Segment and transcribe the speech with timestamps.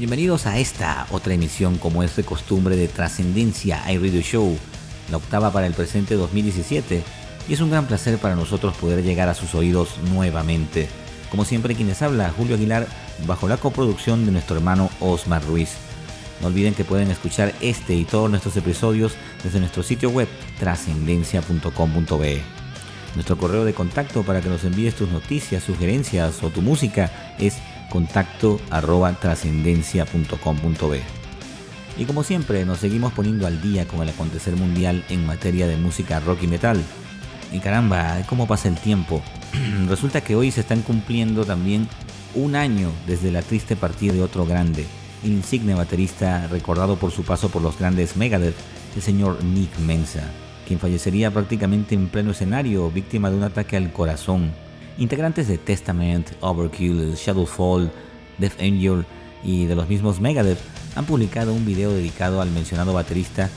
[0.00, 4.56] Bienvenidos a esta otra emisión como es de costumbre de Trascendencia iRadio Show,
[5.10, 7.02] la octava para el presente 2017,
[7.46, 10.88] y es un gran placer para nosotros poder llegar a sus oídos nuevamente.
[11.30, 12.86] Como siempre quienes habla, Julio Aguilar,
[13.26, 15.72] bajo la coproducción de nuestro hermano Osmar Ruiz.
[16.40, 19.12] No olviden que pueden escuchar este y todos nuestros episodios
[19.44, 20.28] desde nuestro sitio web
[20.58, 22.40] trascendencia.com.be.
[23.16, 27.58] Nuestro correo de contacto para que nos envíes tus noticias, sugerencias o tu música es
[27.90, 31.02] contacto arroba trascendencia.com.be.
[31.98, 35.76] Y como siempre, nos seguimos poniendo al día con el acontecer mundial en materia de
[35.76, 36.82] música rock y metal.
[37.52, 39.20] Y caramba, ¿cómo pasa el tiempo?
[39.88, 41.86] Resulta que hoy se están cumpliendo también
[42.34, 44.86] un año desde la triste partida de otro grande,
[45.24, 48.54] insigne baterista recordado por su paso por los grandes Megadeth,
[48.96, 50.22] el señor Nick Mensa,
[50.66, 54.52] quien fallecería prácticamente en pleno escenario, víctima de un ataque al corazón
[55.00, 57.90] Integrantes de Testament, Overkill, Shadowfall,
[58.36, 59.06] Death Angel
[59.42, 60.58] y de los mismos Megadeth
[60.94, 63.48] han publicado un video dedicado al mencionado baterista,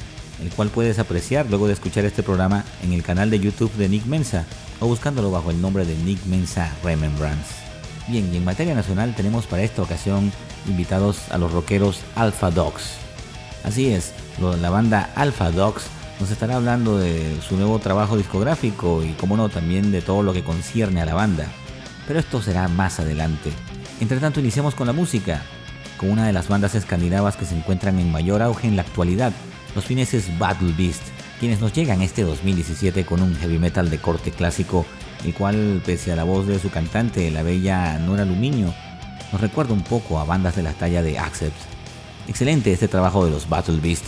[0.41, 3.89] el cual puedes apreciar luego de escuchar este programa en el canal de YouTube de
[3.89, 4.45] Nick Mensa
[4.79, 7.55] o buscándolo bajo el nombre de Nick Mensa Remembrance.
[8.07, 10.31] Bien, y en materia nacional tenemos para esta ocasión
[10.65, 12.93] invitados a los rockeros Alpha Dogs.
[13.65, 14.13] Así es,
[14.61, 15.87] la banda Alpha Dogs
[16.23, 20.31] nos estará hablando de su nuevo trabajo discográfico y, como no, también de todo lo
[20.31, 21.47] que concierne a la banda.
[22.07, 23.51] Pero esto será más adelante.
[23.99, 25.41] Entre tanto, iniciamos con la música,
[25.97, 29.33] con una de las bandas escandinavas que se encuentran en mayor auge en la actualidad,
[29.75, 31.01] los fineses Battle Beast,
[31.41, 34.85] quienes nos llegan este 2017 con un heavy metal de corte clásico,
[35.25, 38.73] el cual, pese a la voz de su cantante, la bella Nora Aluminio,
[39.33, 41.57] nos recuerda un poco a bandas de la talla de Accept.
[42.29, 44.05] Excelente este trabajo de los Battle Beast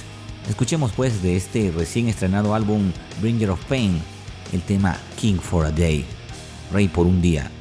[0.49, 4.01] Escuchemos pues de este recién estrenado álbum Bringer of Pain
[4.53, 6.05] el tema King for a Day,
[6.71, 7.51] Rey por un día.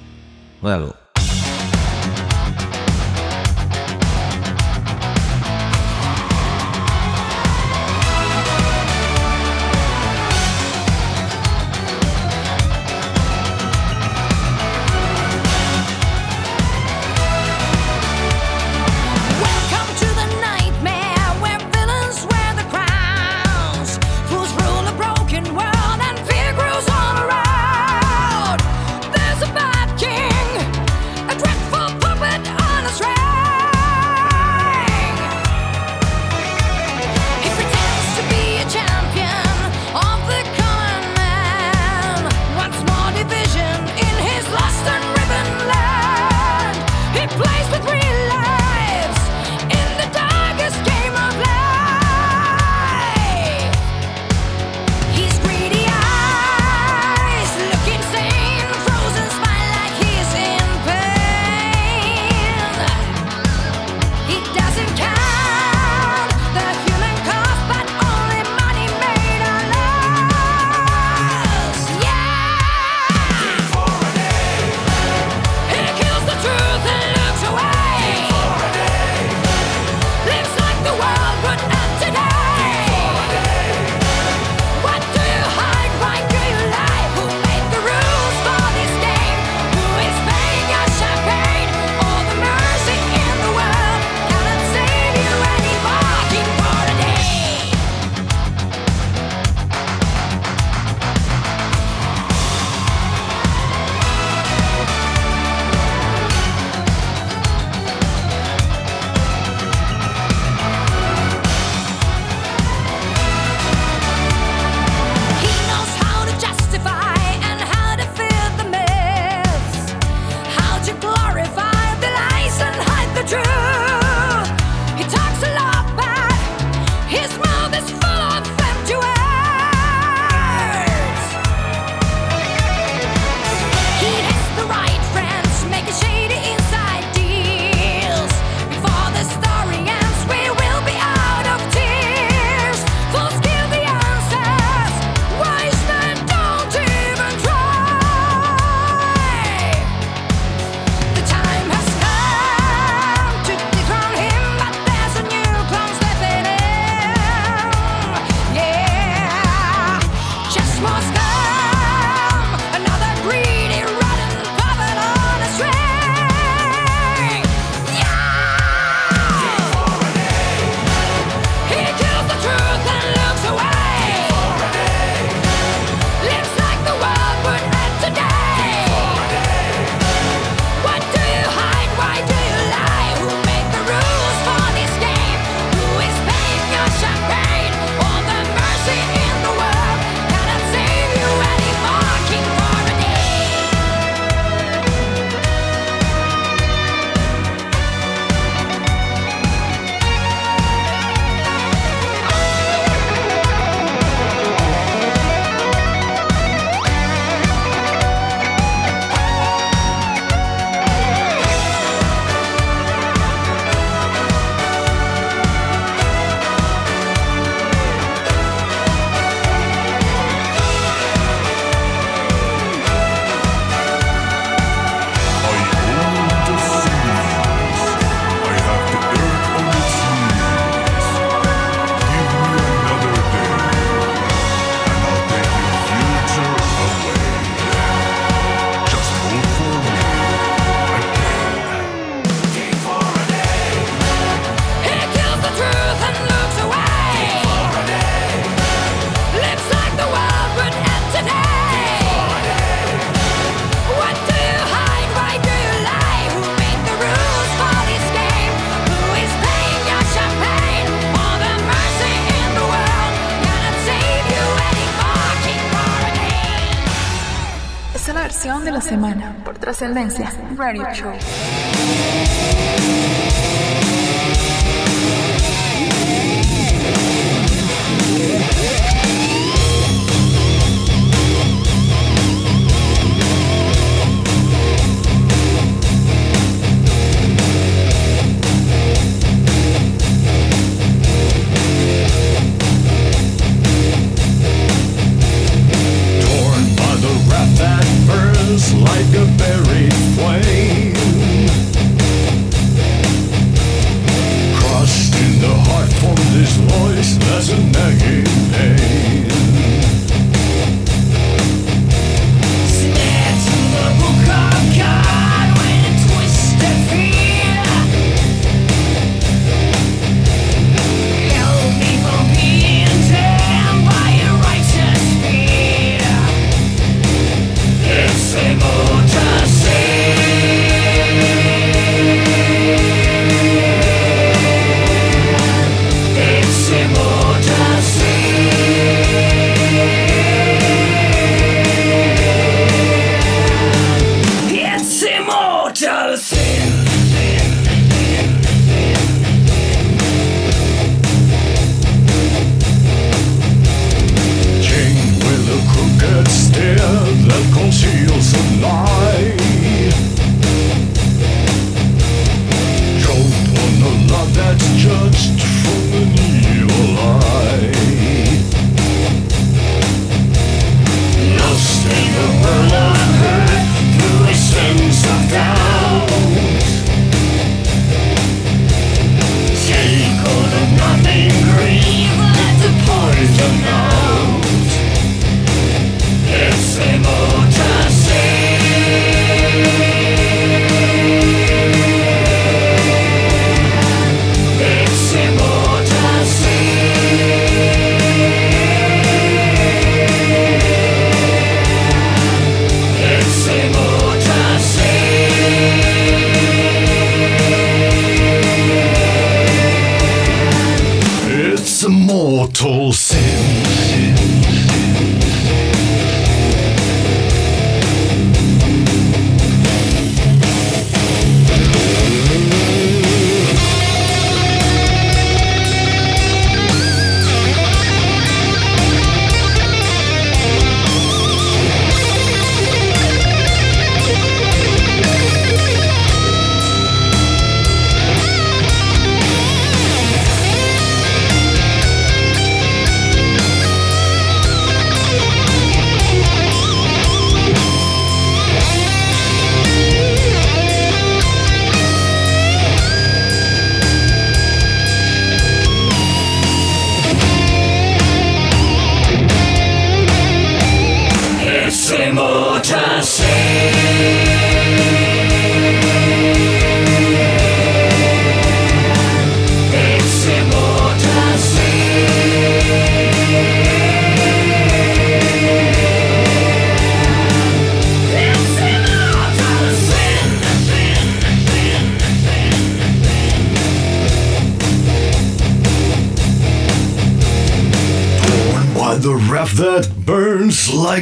[268.84, 271.12] Semana por Trascendencia Radio Show.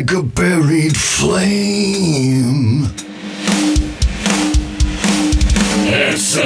[0.02, 2.88] Like a buried flame.
[5.86, 6.36] It's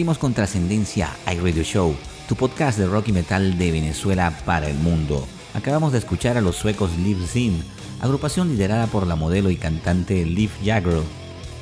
[0.00, 1.94] Seguimos con Trascendencia iRadio Show,
[2.26, 5.28] tu podcast de rock y metal de Venezuela para el mundo.
[5.52, 7.62] Acabamos de escuchar a los suecos Live Zin,
[8.00, 11.02] agrupación liderada por la modelo y cantante Liv Jagger,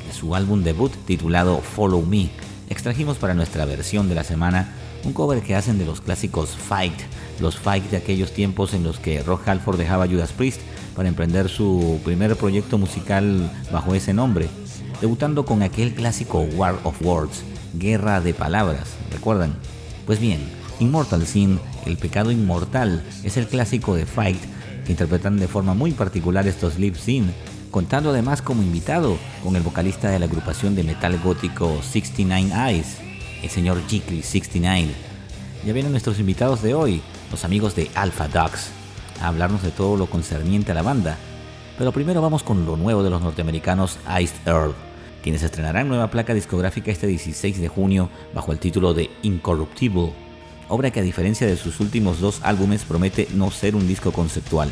[0.07, 2.31] de su álbum debut titulado Follow Me.
[2.69, 6.95] Extrajimos para nuestra versión de la semana un cover que hacen de los clásicos Fight,
[7.41, 10.61] los Fight de aquellos tiempos en los que Rock Halford dejaba Judas Priest
[10.95, 14.49] para emprender su primer proyecto musical bajo ese nombre,
[15.01, 17.43] debutando con aquel clásico War of Words,
[17.75, 19.55] Guerra de Palabras, ¿recuerdan?
[20.07, 20.41] Pues bien,
[20.81, 24.41] Immortal Sin, El pecado inmortal, es el clásico de Fight
[24.85, 27.33] que interpretan de forma muy particular estos Live Sin,
[27.71, 32.97] contando además como invitado con el vocalista de la agrupación de metal gótico 69 Eyes,
[33.43, 34.93] el señor Jiggly 69.
[35.65, 38.71] Ya vienen nuestros invitados de hoy, los amigos de Alpha Dogs,
[39.21, 41.19] a hablarnos de todo lo concerniente a la banda.
[41.77, 44.88] Pero primero vamos con lo nuevo de los norteamericanos Iced Earth,
[45.23, 50.13] quienes estrenarán nueva placa discográfica este 16 de junio bajo el título de Incorruptible,
[50.69, 54.71] obra que a diferencia de sus últimos dos álbumes promete no ser un disco conceptual.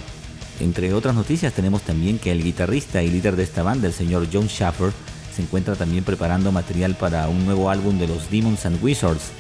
[0.61, 4.27] Entre otras noticias tenemos también que el guitarrista y líder de esta banda, el señor
[4.33, 4.93] John Schaffer,
[5.35, 9.33] se encuentra también preparando material para un nuevo álbum de los Demons and Wizards,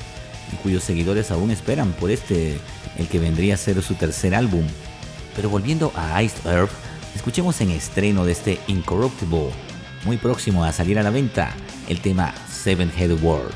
[0.62, 2.58] cuyos seguidores aún esperan por este,
[2.98, 4.64] el que vendría a ser su tercer álbum.
[5.34, 6.70] Pero volviendo a Iced Earth,
[7.14, 9.50] escuchemos en estreno de este Incorruptible,
[10.06, 11.50] muy próximo a salir a la venta,
[11.88, 13.52] el tema Seven Headed World.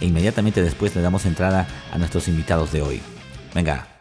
[0.00, 3.02] E inmediatamente después le damos entrada a nuestros invitados de hoy.
[3.54, 3.99] Venga.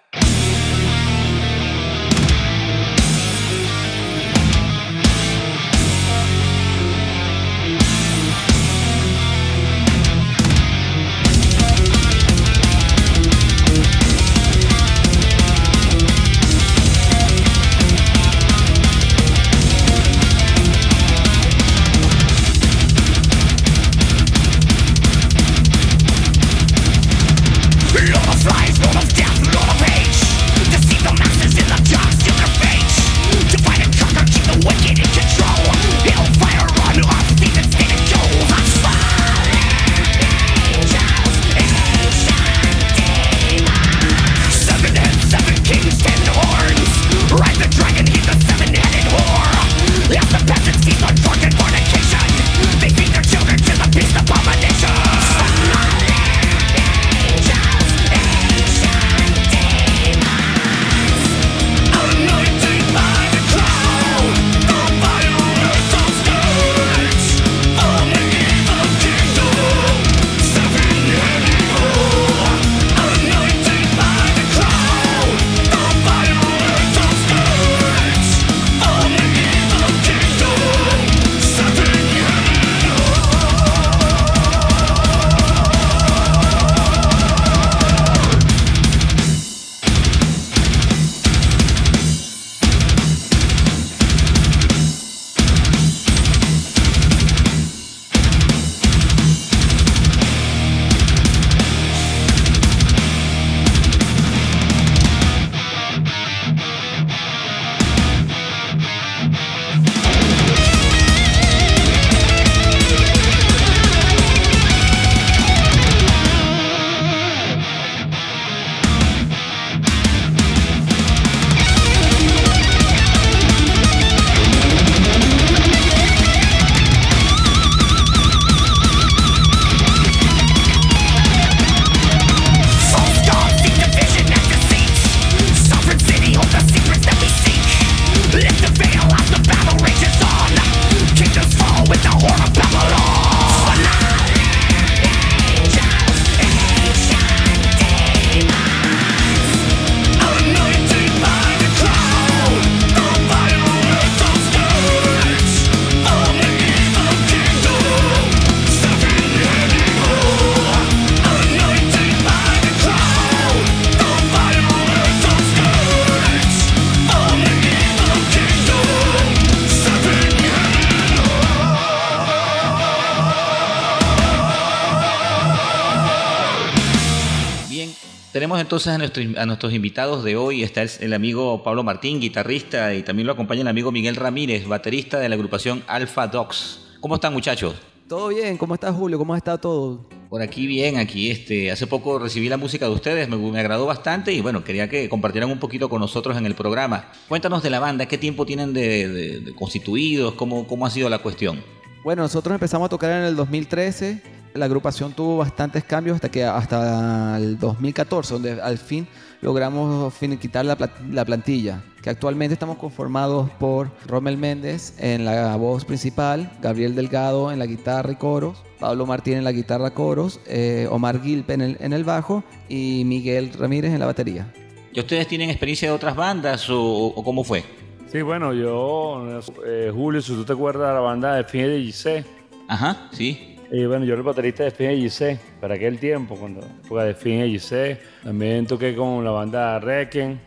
[178.69, 178.93] Entonces
[179.35, 180.61] a, nuestros invitados de hoy.
[180.61, 185.17] Está el, amigo Pablo Martín, guitarrista, y también lo acompaña el amigo Miguel Ramírez, baterista
[185.17, 186.79] de la agrupación Alpha Dogs.
[186.99, 187.73] ¿Cómo están muchachos?
[188.07, 189.17] Todo bien, ¿cómo estás Julio?
[189.17, 190.07] ¿Cómo está todo?
[190.29, 194.33] Por aquí bien, aquí este, hace poco recibí la música de ustedes, me, agradó bastante
[194.33, 197.11] y bueno, quería que compartieran un poquito con nosotros en el programa.
[197.27, 200.35] Cuéntanos de la banda, ¿qué tiempo tienen de, constituidos?
[200.35, 201.63] ¿Cómo, ¿Cómo ha sido la cuestión?
[202.03, 206.43] Bueno, nosotros empezamos a tocar en el 2013 la agrupación tuvo bastantes cambios hasta que
[206.43, 209.07] hasta el 2014, donde al fin
[209.41, 210.77] logramos finiquitar la,
[211.09, 217.51] la plantilla, que actualmente estamos conformados por Rommel Méndez en la voz principal, Gabriel Delgado
[217.51, 221.61] en la guitarra y coros, Pablo Martín en la guitarra coros, eh, Omar Gilpe en
[221.61, 224.53] el, en el bajo y Miguel Ramírez en la batería.
[224.91, 227.63] ¿Y ustedes tienen experiencia de otras bandas o, o cómo fue?
[228.11, 231.79] Sí, bueno, yo, eh, Julio, si tú te acuerdas de la banda de Fin de
[231.79, 232.25] Gise,
[232.67, 233.58] Ajá, sí.
[233.71, 237.13] Y bueno, yo era el baterista de de Gise para aquel tiempo, cuando época de
[237.13, 237.97] de Gise.
[238.23, 240.37] También toqué con la banda Requiem,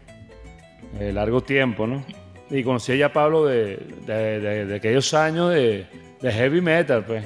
[0.99, 2.05] eh, largo tiempo, ¿no?
[2.51, 5.87] Y conocí ya a Pablo de, de- aquellos años de,
[6.23, 7.25] heavy metal, pues.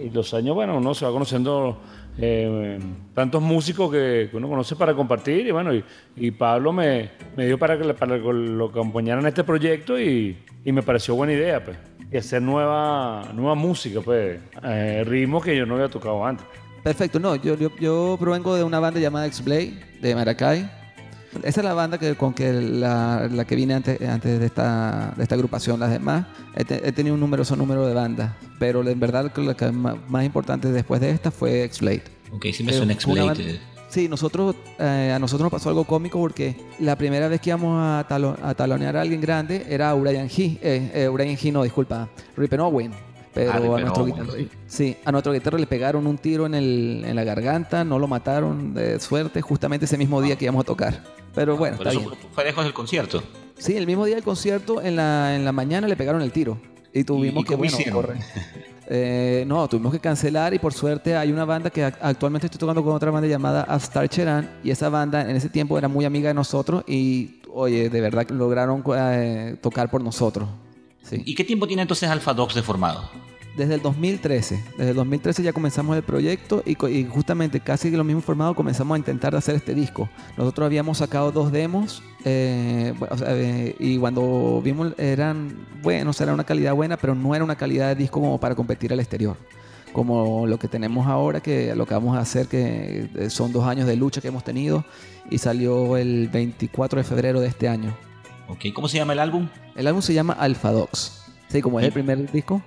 [0.00, 1.80] Y los años, bueno, uno se va conociendo
[2.18, 2.78] eh,
[3.14, 5.46] tantos músicos que, uno conoce para compartir.
[5.46, 5.72] Y bueno,
[6.14, 10.36] y, Pablo me, me dio para que, para que lo acompañaran en este proyecto y,
[10.64, 11.76] y me pareció buena idea, pues.
[12.10, 14.40] Y hacer nueva, nueva música, pues.
[14.62, 16.46] Eh, ritmos que yo no había tocado antes.
[16.82, 20.70] Perfecto, no, yo, yo, yo provengo de una banda llamada X-Blade de Maracay.
[21.42, 25.12] Esa es la banda que, con que la, la que vine antes, antes de, esta,
[25.16, 25.78] de esta agrupación.
[25.78, 26.24] Las demás,
[26.56, 30.24] he, te- he tenido un numeroso número de bandas, pero en verdad la que más
[30.24, 32.02] importante después de esta fue X-Blade.
[32.32, 33.60] Ok, sí me suena X-Blade.
[33.88, 37.78] Sí, nosotros, eh, a nosotros nos pasó algo cómico porque la primera vez que íbamos
[37.82, 41.62] a, talo- a talonear a alguien grande era Uriah Heep, eh, eh, Uriah Heep, no,
[41.62, 42.92] disculpa, Ripen Owen.
[43.32, 44.32] Pero Ah, a nuestro Owen, guitarra,
[44.66, 44.96] sí.
[45.04, 48.74] a nuestro guitarra le pegaron un tiro en, el, en la garganta, no lo mataron
[48.74, 51.02] de suerte, justamente ese mismo día que íbamos a tocar.
[51.34, 52.12] Pero bueno, está eso bien.
[52.32, 53.22] fue, lejos del concierto.
[53.56, 56.58] Sí, el mismo día del concierto, en la, en la mañana le pegaron el tiro.
[56.92, 58.16] Y tuvimos ¿Y que, bueno, correr.
[58.90, 62.58] Eh, no, tuvimos que cancelar y por suerte hay una banda que ac- actualmente estoy
[62.58, 66.06] tocando con otra banda llamada Astar Cheran y esa banda en ese tiempo era muy
[66.06, 70.48] amiga de nosotros y, oye, de verdad que lograron eh, tocar por nosotros.
[71.02, 71.22] Sí.
[71.26, 73.10] ¿Y qué tiempo tiene entonces Alpha Dogs de formado?
[73.58, 74.64] Desde el 2013.
[74.78, 78.98] Desde el 2013 ya comenzamos el proyecto y justamente casi lo mismo formado comenzamos a
[78.98, 80.08] intentar hacer este disco.
[80.36, 86.34] Nosotros habíamos sacado dos demos eh, o sea, eh, y cuando vimos eran buenos, era
[86.34, 89.36] una calidad buena, pero no era una calidad de disco como para competir al exterior.
[89.92, 93.64] Como lo que tenemos ahora, que lo que vamos a hacer, que eh, son dos
[93.64, 94.84] años de lucha que hemos tenido
[95.30, 97.96] y salió el 24 de febrero de este año.
[98.48, 99.48] Ok, ¿cómo se llama el álbum?
[99.74, 101.22] El álbum se llama Alpha Dogs.
[101.48, 102.62] Sí, como es el primer disco.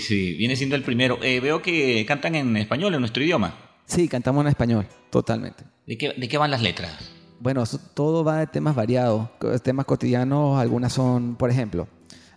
[0.00, 1.18] Sí, viene siendo el primero.
[1.22, 3.54] Eh, veo que cantan en español, en nuestro idioma.
[3.86, 5.64] sí, cantamos en español, totalmente.
[5.86, 7.11] ¿De qué, de qué van las letras?
[7.42, 9.28] Bueno, todo va de temas variados,
[9.64, 11.88] temas cotidianos, algunas son, por ejemplo,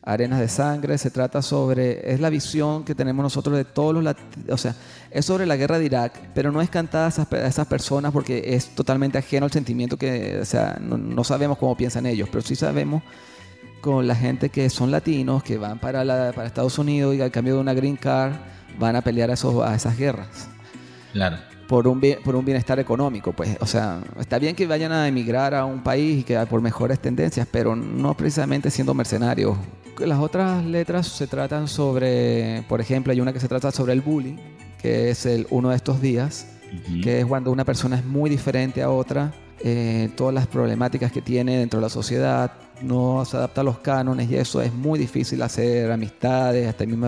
[0.02, 4.15] Arenas de Sangre, se trata sobre, es la visión que tenemos nosotros de todos los,
[4.50, 4.76] o sea,
[5.12, 8.70] es sobre la guerra de Irak, pero no es cantada a esas, personas porque es
[8.74, 12.56] totalmente ajeno al sentimiento que, o sea, no, no sabemos cómo piensan ellos, pero sí
[12.56, 13.04] sabemos
[13.82, 17.30] con la gente que son latinos, que van para, la- para Estados Unidos y al
[17.30, 18.34] cambio de una green card
[18.80, 20.50] van a pelear a, esos, a esas guerras
[21.13, 21.38] Claro.
[21.67, 23.34] Por un, bien- por un bienestar económico.
[23.34, 26.62] Pues, o sea, está bien que vayan a emigrar a un país y que por
[26.62, 29.58] mejores tendencias, pero no precisamente siendo mercenarios.
[29.99, 34.01] Las otras letras se tratan sobre, por ejemplo, hay una que se trata sobre el
[34.01, 34.36] bullying,
[34.82, 36.47] que es el uno de estos días,
[37.01, 41.21] que es cuando una persona es muy diferente a otra, eh, todas las problemáticas que
[41.21, 42.51] tiene dentro de la sociedad,
[42.82, 47.08] no se adapta a los cánones y eso es muy difícil hacer amistades, hasta mismo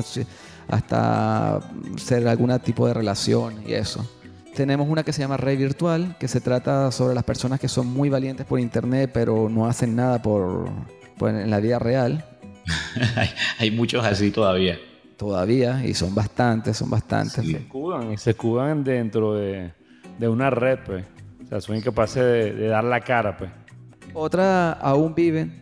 [0.69, 1.59] hasta
[1.97, 4.05] ser algún tipo de relación y eso.
[4.57, 7.85] Tenemos una que se llama Rey Virtual, que se trata sobre las personas que son
[7.85, 10.67] muy valientes por internet, pero no hacen nada por,
[11.19, 12.25] por en la vida real
[13.15, 14.79] hay, hay muchos así todavía.
[15.15, 17.45] todavía, y son bastantes, son bastantes.
[17.45, 17.51] Sí.
[17.51, 19.73] Se escudan y se escudan dentro de,
[20.17, 21.05] de una red, pues.
[21.45, 23.51] O sea, son incapaces de, de dar la cara, pues.
[24.15, 25.61] Otra, aún viven,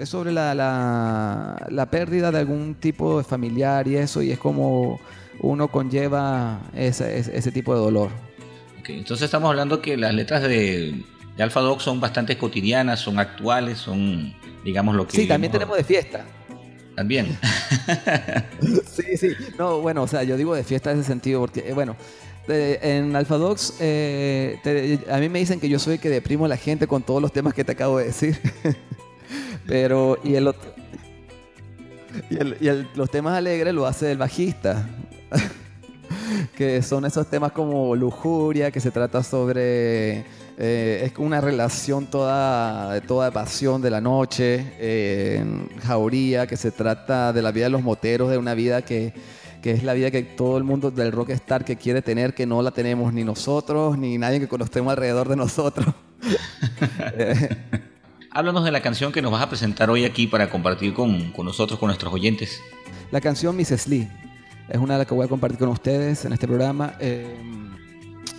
[0.00, 4.38] es sobre la, la, la pérdida de algún tipo de familiar y eso, y es
[4.40, 4.98] como
[5.38, 8.31] uno conlleva ese, ese, ese tipo de dolor.
[8.88, 11.02] Entonces estamos hablando que las letras de,
[11.36, 15.16] de Alpha Dog son bastante cotidianas, son actuales, son, digamos, lo que...
[15.16, 16.24] Sí, también tenemos de fiesta.
[16.96, 17.38] También.
[18.86, 19.28] Sí, sí.
[19.58, 21.96] No, bueno, o sea, yo digo de fiesta en ese sentido, porque, eh, bueno,
[22.46, 26.44] de- en Alphadox, eh, te- a mí me dicen que yo soy el que deprimo
[26.44, 28.38] a la gente con todos los temas que te acabo de decir.
[29.66, 30.74] Pero, y el otro.
[32.30, 34.86] Y, el- y el- los temas alegres lo hace el bajista.
[36.56, 40.24] que son esos temas como lujuria, que se trata sobre.
[40.58, 44.72] eh, es una relación toda, toda de pasión de la noche.
[44.78, 45.44] eh,
[45.82, 49.14] jauría, que se trata de la vida de los moteros, de una vida que,
[49.62, 52.62] que es la vida que todo el mundo del rockstar que quiere tener, que no
[52.62, 55.86] la tenemos ni nosotros, ni nadie que conocemos alrededor de nosotros.
[58.30, 61.44] Háblanos de la canción que nos vas a presentar hoy aquí para compartir con, con
[61.44, 62.60] nosotros, con nuestros oyentes.
[63.10, 63.88] La canción Mrs.
[63.88, 64.08] Lee
[64.68, 66.94] es una de las que voy a compartir con ustedes en este programa.
[67.00, 67.36] Eh,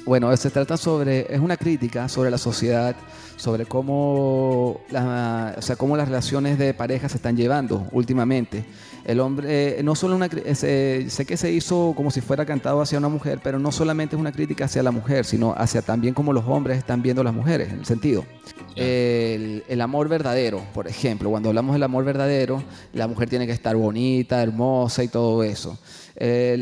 [0.05, 2.93] Bueno, se trata sobre, es una crítica sobre la sociedad,
[3.37, 8.65] sobre cómo, la- o sea, cómo las relaciones de pareja se están llevando últimamente.
[9.05, 12.81] El hombre, eh, no solo una, se- sé que se hizo como si fuera cantado
[12.81, 16.13] hacia una mujer, pero no solamente es una crítica hacia la mujer, sino hacia también
[16.13, 18.25] cómo los hombres están viendo a las mujeres, en el sentido.
[18.75, 23.53] El, el amor verdadero, por ejemplo, cuando hablamos del amor verdadero, la mujer tiene que
[23.53, 25.77] estar bonita, hermosa y todo eso.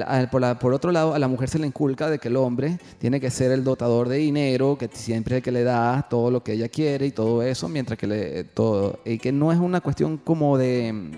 [0.07, 2.37] Al- por, la- por otro lado, a la mujer se le inculca de que el
[2.37, 6.07] hombre tiene que ser el dotador de dinero, que siempre es el que le da
[6.09, 9.51] todo lo que ella quiere y todo eso, mientras que le, todo, y que no
[9.51, 11.11] es una cuestión como de,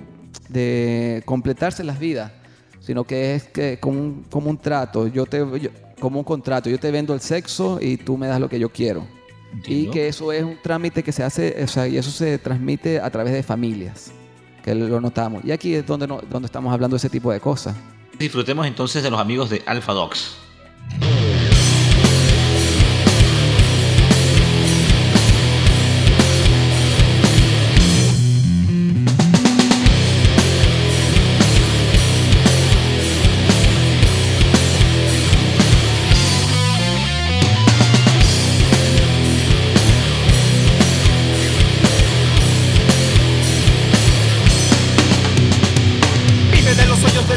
[0.50, 2.32] de completarse las vidas,
[2.80, 5.70] sino que es que como un, como un trato, yo te, yo-
[6.00, 8.70] como un contrato, yo te vendo el sexo y tú me das lo que yo
[8.70, 9.06] quiero.
[9.68, 13.00] Y que eso es un trámite que se hace, o sea, y eso se transmite
[13.00, 14.12] a través de familias,
[14.64, 15.46] que lo notamos.
[15.46, 17.76] Y aquí es donde, no- donde estamos hablando de ese tipo de cosas.
[18.24, 20.38] Disfrutemos entonces de los amigos de Alpha Dogs.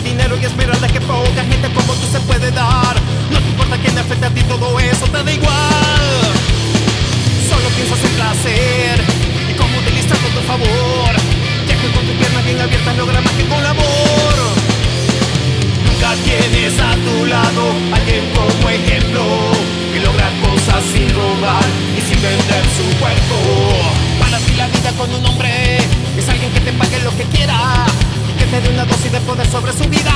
[0.05, 0.66] Dinero y esmeralda
[12.95, 14.35] logra más con labor.
[15.87, 19.23] Nunca tienes a tu lado alguien como ejemplo
[19.93, 21.65] que logra cosas sin robar
[21.97, 23.37] y sin vender su cuerpo.
[24.21, 25.79] Para ti la vida con un hombre
[26.17, 27.87] es alguien que te pague lo que quiera
[28.31, 30.15] y que te dé una dosis de poder sobre su vida.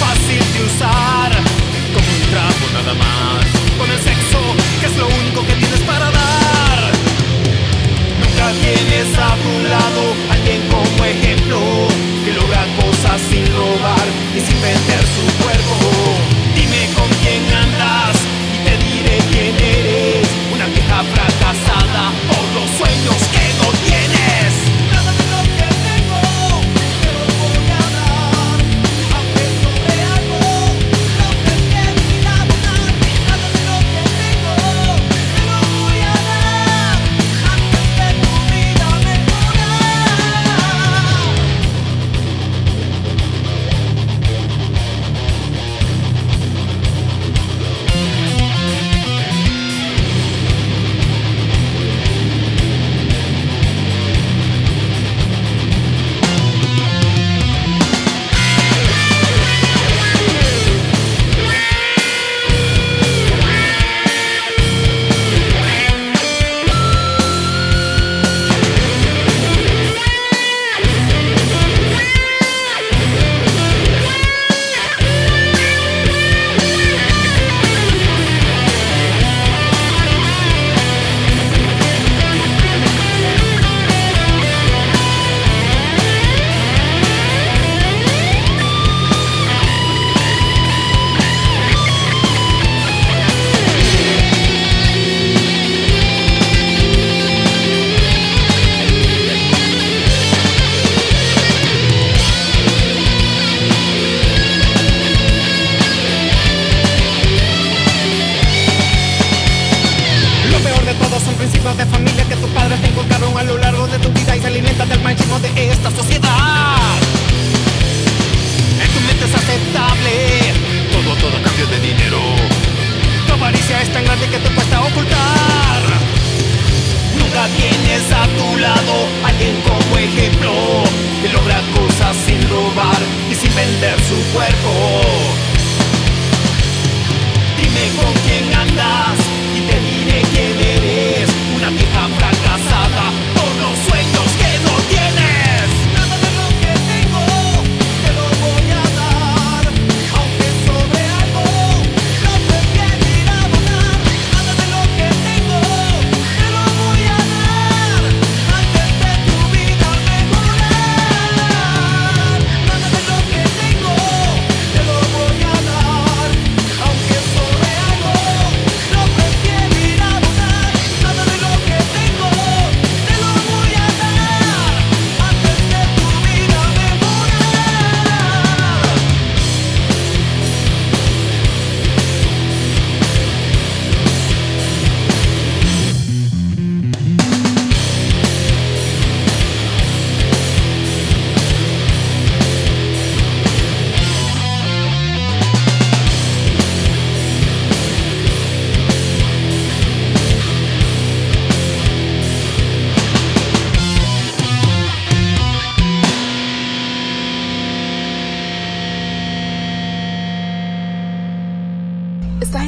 [0.00, 1.30] Fácil de usar
[1.94, 3.46] como un trapo nada más.
[3.78, 4.40] Con el sexo
[4.80, 6.47] que es lo único que tienes para dar.
[8.48, 11.58] Tienes a tu lado alguien como ejemplo
[12.24, 15.76] que logra cosas sin robar y sin vender su cuerpo.
[16.54, 18.16] Dime con quién andas
[18.54, 20.26] y te diré quién eres.
[20.50, 23.27] Una vieja fracasada por los sueños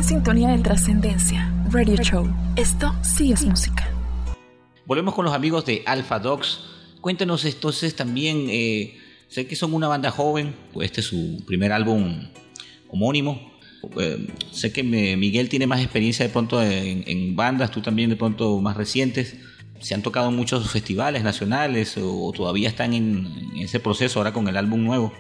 [0.03, 2.29] sintonía de Trascendencia, Radio Show.
[2.57, 3.89] Esto sí es música.
[4.87, 6.61] Volvemos con los amigos de Alpha Dogs.
[7.01, 11.73] Cuéntanos entonces también, eh, sé que son una banda joven, pues este es su primer
[11.73, 12.29] álbum
[12.89, 13.53] homónimo.
[13.99, 18.11] Eh, sé que me- Miguel tiene más experiencia de pronto en, en bandas, tú también
[18.11, 19.37] de pronto más recientes.
[19.81, 24.33] ¿Se han tocado en muchos festivales nacionales o, todavía están en, en ese proceso ahora
[24.33, 25.13] con el álbum nuevo?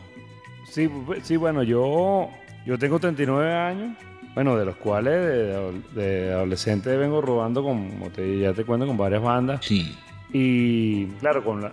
[0.70, 0.88] Sí,
[1.22, 2.28] sí, bueno, yo,
[2.66, 3.96] yo tengo 39 años,
[4.34, 8.96] bueno, de los cuales de, de adolescente vengo robando, como te, ya te cuento, con
[8.96, 9.64] varias bandas.
[9.64, 9.94] Sí.
[10.32, 11.72] Y claro, con la,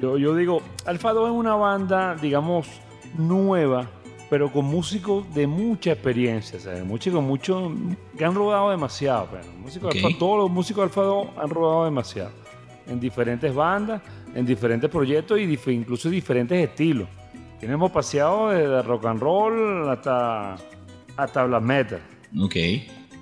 [0.00, 2.68] yo, yo digo, Alfa 2 es una banda, digamos,
[3.16, 3.86] nueva,
[4.28, 6.84] pero con músicos de mucha experiencia, ¿sabes?
[6.84, 7.72] Músicos mucho,
[8.18, 9.28] que han rodado demasiado.
[9.30, 10.04] Pero, músicos de Ok.
[10.06, 12.30] Alfa- todos los músicos de Alfa 2 han rodado demasiado.
[12.88, 14.02] En diferentes bandas,
[14.34, 17.08] en diferentes proyectos y dif- incluso diferentes estilos.
[17.58, 20.56] Tenemos paseado desde rock and roll hasta,
[21.16, 22.00] hasta black metal.
[22.40, 22.54] Ok.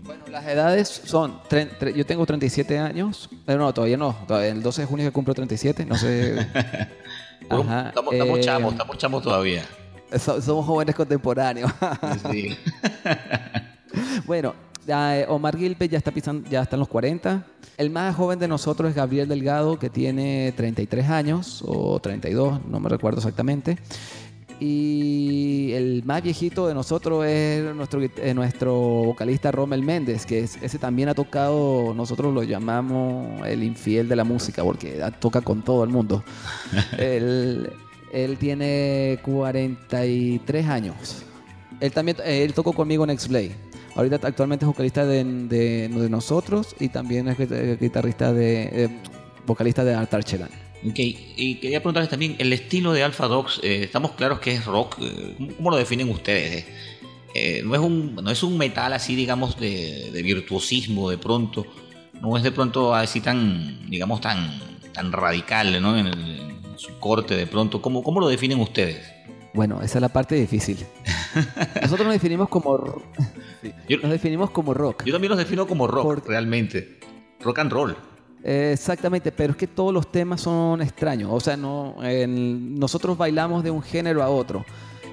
[0.04, 4.50] Bueno, las edades son, tre- tre- yo tengo 37 años, pero no, todavía no, todavía
[4.50, 6.36] el 12 de junio que cumplo 37, no sé.
[7.48, 9.64] Ajá, estamos, estamos eh, chamos, estamos chamos todavía.
[10.18, 11.70] so- somos jóvenes contemporáneos.
[12.30, 12.56] Sí.
[14.26, 14.54] bueno,
[14.86, 17.44] eh, Omar Gilbert ya está pisando, ya está en los 40.
[17.76, 22.78] El más joven de nosotros es Gabriel Delgado, que tiene 33 años o 32, no
[22.80, 23.78] me recuerdo exactamente.
[24.60, 30.58] Y el más viejito de nosotros es nuestro, eh, nuestro vocalista Rommel Méndez, que es-
[30.62, 35.62] ese también ha tocado, nosotros lo llamamos el infiel de la música, porque toca con
[35.62, 36.22] todo el mundo.
[36.98, 37.70] él,
[38.12, 41.22] él tiene 43 años.
[41.80, 43.52] Él también él tocó conmigo en X-Blade.
[43.96, 48.88] Ahorita actualmente es vocalista de, de- de nosotros y también es guita- guitarrista de, eh,
[49.46, 50.48] vocalista de Art Archelan.
[50.86, 54.66] Ok, y quería preguntarles también, el estilo de Alpha Dogs, eh, estamos claros que es
[54.66, 56.66] rock, eh, ¿cómo, lo definen ustedes?
[57.34, 61.64] Eh, no, es un, no es un metal así, digamos, de, de virtuosismo de pronto,
[62.20, 64.60] no es de pronto así tan, digamos, tan,
[64.92, 65.96] tan radical, ¿no?
[65.96, 69.10] En, el- en su corte de pronto, ¿cómo, cómo lo definen ustedes?
[69.54, 70.76] Bueno, esa es la parte difícil.
[71.80, 73.02] Nosotros nos definimos como ro-
[73.88, 75.04] Yo, nos definimos como rock.
[75.04, 76.98] yo también los defino como rock, Por- realmente,
[77.40, 77.96] rock and roll.
[78.46, 81.30] Eh, exactamente, pero es que todos los temas son extraños.
[81.32, 84.64] O sea, no, en- nosotros bailamos de un género a otro.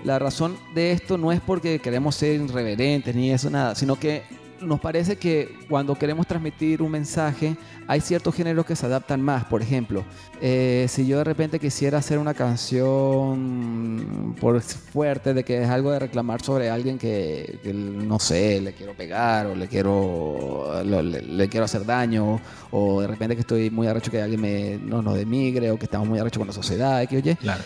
[0.03, 4.23] La razón de esto no es porque queremos ser irreverentes ni eso, nada, sino que
[4.61, 7.55] nos parece que cuando queremos transmitir un mensaje,
[7.87, 9.45] hay ciertos géneros que se adaptan más.
[9.45, 10.03] Por ejemplo,
[10.41, 15.91] eh, si yo de repente quisiera hacer una canción por fuerte de que es algo
[15.91, 21.01] de reclamar sobre alguien que, que, no sé, le quiero pegar o le quiero, lo-
[21.01, 22.39] le, le quiero hacer daño,
[22.71, 25.85] o de repente que estoy muy arrecho que alguien me, no nos demigre, o que
[25.85, 27.63] estamos muy arrecho con la sociedad, que oye, Claro.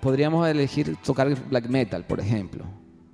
[0.00, 2.64] podríamos elegir tocar black metal, por ejemplo.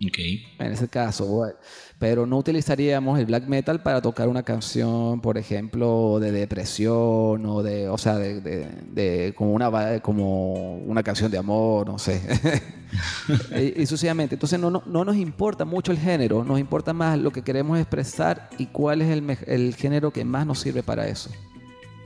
[0.06, 0.18] Ok.
[0.58, 1.54] En ese caso, bueno,
[1.98, 7.62] pero no utilizaríamos el black metal para tocar una canción, por ejemplo, de depresión o
[7.62, 12.20] de, o sea, de, de- de- como una como una canción de amor, no sé,
[13.56, 14.34] y, y sucesivamente.
[14.34, 17.78] Entonces no, no, no nos importa mucho el género, nos importa más lo que queremos
[17.78, 21.30] expresar y cuál es el, el género que más nos sirve para eso.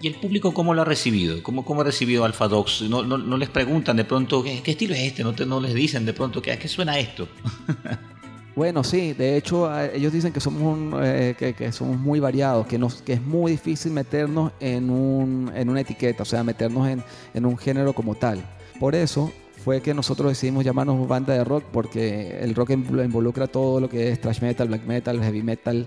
[0.00, 1.42] ¿Y el público cómo lo ha recibido?
[1.42, 2.82] ¿Cómo, cómo ha recibido Alpha Dogs?
[2.82, 5.24] No, no, no les preguntan de pronto, ¿qué, qué estilo es este?
[5.24, 7.26] No, te- no les dicen de pronto, ¿qué, ¿a qué suena esto?
[8.58, 13.00] Bueno, sí, de hecho ellos dicen que somos, eh, que, somos muy variados, que, nos,
[13.02, 17.00] que es muy difícil meternos en, un, en una etiqueta, o sea, meternos en,
[17.34, 18.44] en un género como tal.
[18.80, 19.30] Por eso
[19.64, 23.88] fue que nosotros decidimos llamarnos banda de rock, porque el rock invol- involucra todo lo
[23.88, 25.86] que es thrash metal, black metal, heavy metal.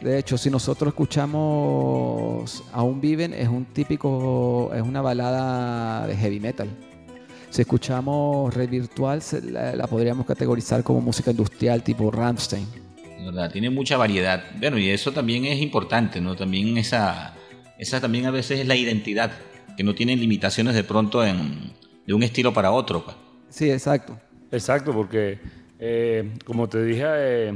[0.00, 6.38] De hecho, si nosotros escuchamos Aún Viven, es un típico, es una balada de heavy
[6.38, 6.68] metal.
[7.54, 12.66] Si escuchamos Red Virtual, se- la, la podríamos categorizar como música industrial tipo Rammstein.
[13.52, 14.42] Tiene mucha variedad.
[14.58, 16.34] Bueno, y eso también es importante, ¿no?
[16.34, 17.32] También esa,
[17.78, 19.30] esa también a veces es la identidad,
[19.76, 21.70] que no tienen limitaciones de pronto en,
[22.04, 23.04] de un estilo para otro.
[23.04, 23.16] pues.
[23.50, 24.18] Sí, exacto.
[24.50, 25.38] Exacto, porque
[25.78, 27.54] eh, como te dije eh,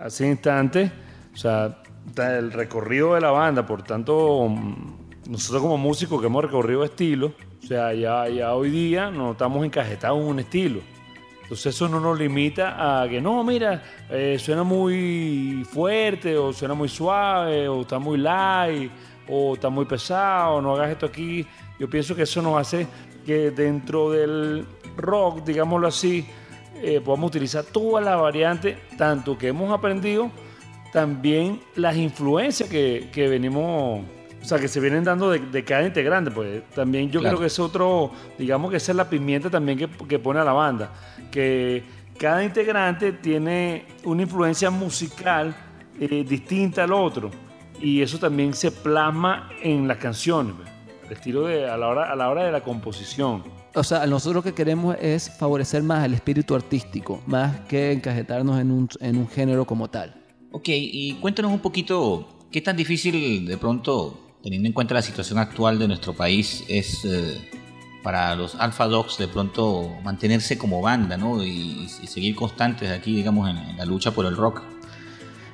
[0.00, 0.90] hace instante,
[1.34, 1.82] o sea,
[2.16, 7.32] el recorrido de la banda, por tanto, mm, nosotros como músicos que hemos recorrido estilos,
[7.62, 10.80] o sea, ya, ya hoy día no estamos encajetados en un estilo.
[11.42, 16.74] Entonces eso no nos limita a que no, mira, eh, suena muy fuerte o suena
[16.74, 18.90] muy suave o está muy light
[19.28, 21.44] o está muy pesado, no hagas esto aquí.
[21.78, 22.86] Yo pienso que eso nos hace
[23.26, 24.64] que dentro del
[24.96, 26.24] rock, digámoslo así,
[26.82, 30.30] eh, podamos utilizar toda la variante, tanto que hemos aprendido,
[30.92, 34.02] también las influencias que, que venimos,
[34.50, 36.30] sea, que se vienen dando de, de cada integrante.
[36.30, 37.36] Pues también yo Claro.
[37.36, 40.44] creo que es otro, digamos que esa es la pimienta también que, que pone a
[40.44, 40.90] la banda,
[41.30, 41.82] que
[42.18, 45.54] cada integrante tiene una influencia musical
[45.98, 47.30] eh, distinta al otro.
[47.80, 50.68] Y eso también se plasma en las canciones, pues.
[51.06, 53.42] el estilo de, a, la hora, a la hora de la composición.
[53.74, 58.60] O sea, nosotros lo que queremos es favorecer más el espíritu artístico, más que encajetarnos
[58.60, 60.14] en un, en un género como tal.
[60.52, 65.38] Ok, y cuéntanos un poquito, ¿qué tan difícil de pronto, teniendo en cuenta la situación
[65.38, 67.38] actual de nuestro país, es eh,
[68.02, 71.44] para los Alpha Dogs de pronto mantenerse como banda, ¿no?
[71.44, 74.62] Y, seguir constantes aquí, digamos, en, la lucha por el rock.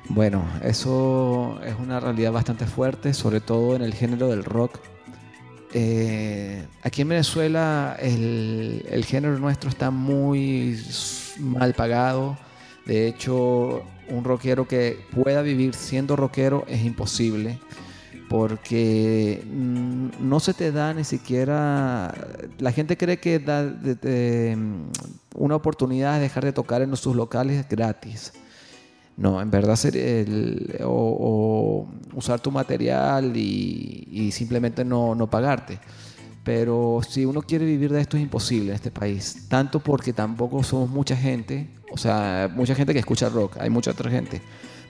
[0.09, 4.79] Bueno, eso es una realidad bastante fuerte, sobre todo en el género del rock.
[5.73, 10.81] Eh, aquí en Venezuela el, el género nuestro está muy
[11.39, 12.37] mal pagado.
[12.85, 17.59] De hecho, un rockero que pueda vivir siendo rockero es imposible
[18.29, 22.13] porque mm, no se te da ni siquiera...
[22.59, 24.83] La gente cree que da, de- de, mm,
[25.35, 28.33] una oportunidad es dejar de tocar en sus locales gratis.
[29.15, 29.95] No, en verdad ser
[30.83, 35.79] o usar tu material y, y simplemente no, no pagarte.
[36.43, 39.47] Pero si uno quiere vivir de esto es imposible en este país.
[39.49, 41.67] Tanto porque tampoco somos mucha gente.
[41.91, 43.57] O sea, mucha gente que escucha rock.
[43.59, 44.41] Hay mucha otra gente.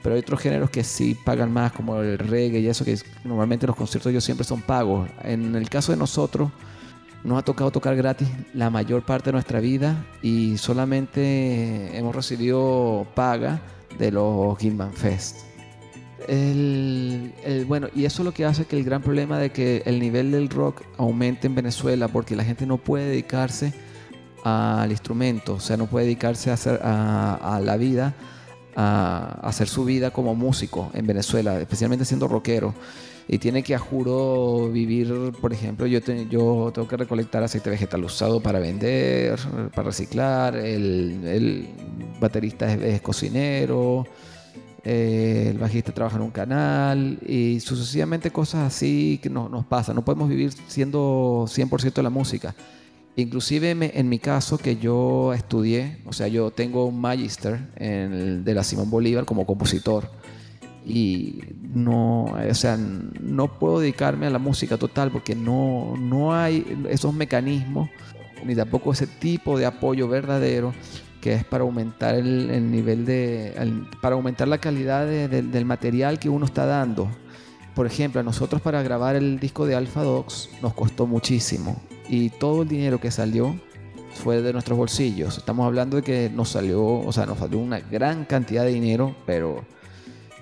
[0.04, 3.68] Pero hay otros géneros que sí pagan más, como el reggae y eso, que normalmente
[3.68, 5.10] los conciertos ellos siempre son pagos.
[5.24, 6.50] En el caso de nosotros,
[7.24, 13.06] nos ha tocado tocar gratis la mayor parte de nuestra vida y solamente hemos recibido
[13.16, 13.60] paga
[14.00, 15.38] de los Gilman Fest.
[16.28, 19.84] El, el- bueno, y eso es lo que hace que el gran problema de que
[19.86, 23.74] el nivel del rock aumente en Venezuela porque la gente no puede dedicarse
[24.44, 28.14] al instrumento, o sea, no puede dedicarse a, hacer, a, a la vida,
[28.78, 32.74] a, hacer su vida como músico en Venezuela, especialmente siendo rockero.
[33.28, 37.70] Y tiene que, a juro, vivir, por ejemplo, yo, te- yo tengo que recolectar aceite
[37.70, 39.38] vegetal usado para vender,
[39.76, 41.68] para reciclar, el, el
[42.22, 44.06] baterista es, es cocinero,
[44.86, 49.96] eh, el bajista trabaja en un canal y sucesivamente cosas así que no- nos pasan.
[49.98, 52.56] No podemos vivir siendo 100% de la música.
[53.18, 58.64] Inclusive en mi caso que yo estudié, o sea, yo tengo un magister de la
[58.64, 60.10] Simón Bolívar como compositor
[60.86, 61.40] y
[61.74, 67.12] no, o sea, no puedo dedicarme a la música total porque no, no hay esos
[67.14, 67.90] mecanismos
[68.46, 70.74] ni tampoco ese tipo de apoyo verdadero
[71.20, 73.52] que es para aumentar el, el nivel de,
[74.00, 77.10] para aumentar la calidad de- de- del material que uno está dando.
[77.74, 82.30] Por ejemplo, a nosotros para grabar el disco de Alpha Dogs nos costó muchísimo y
[82.30, 83.56] todo el dinero que salió
[84.14, 85.38] fue de nuestros bolsillos.
[85.38, 89.16] Estamos hablando de que nos salió, o sea, nos salió una gran cantidad de dinero,
[89.26, 89.64] pero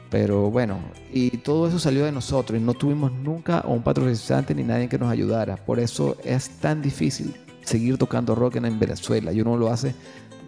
[0.09, 0.80] pero bueno,
[1.11, 4.97] y todo eso salió de nosotros y no tuvimos nunca un patrocinante ni nadie que
[4.97, 5.57] nos ayudara.
[5.57, 9.34] Por eso es tan difícil seguir tocando rock en, en Venezuela.
[9.34, 9.93] Y uno lo hace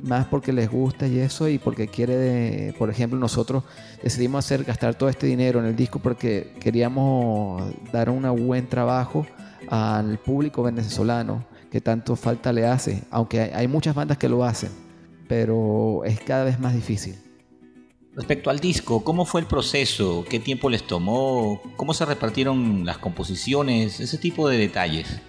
[0.03, 3.63] más porque les gusta y eso y porque quiere, por ejemplo, nosotros
[4.01, 9.26] decidimos hacer gastar todo este dinero en el disco porque queríamos dar un buen trabajo
[9.70, 14.72] al público venezolano que tanto falta le hace, aunque hay, muchas bandas que lo hacen,
[15.28, 17.15] pero es cada vez más difícil.
[18.15, 20.26] Respecto al disco, ¿cómo fue el proceso?
[20.28, 21.61] ¿Qué tiempo les tomó?
[21.76, 23.99] ¿Cómo se repartieron las composiciones?
[23.99, 25.22] Ese tipo de detalles.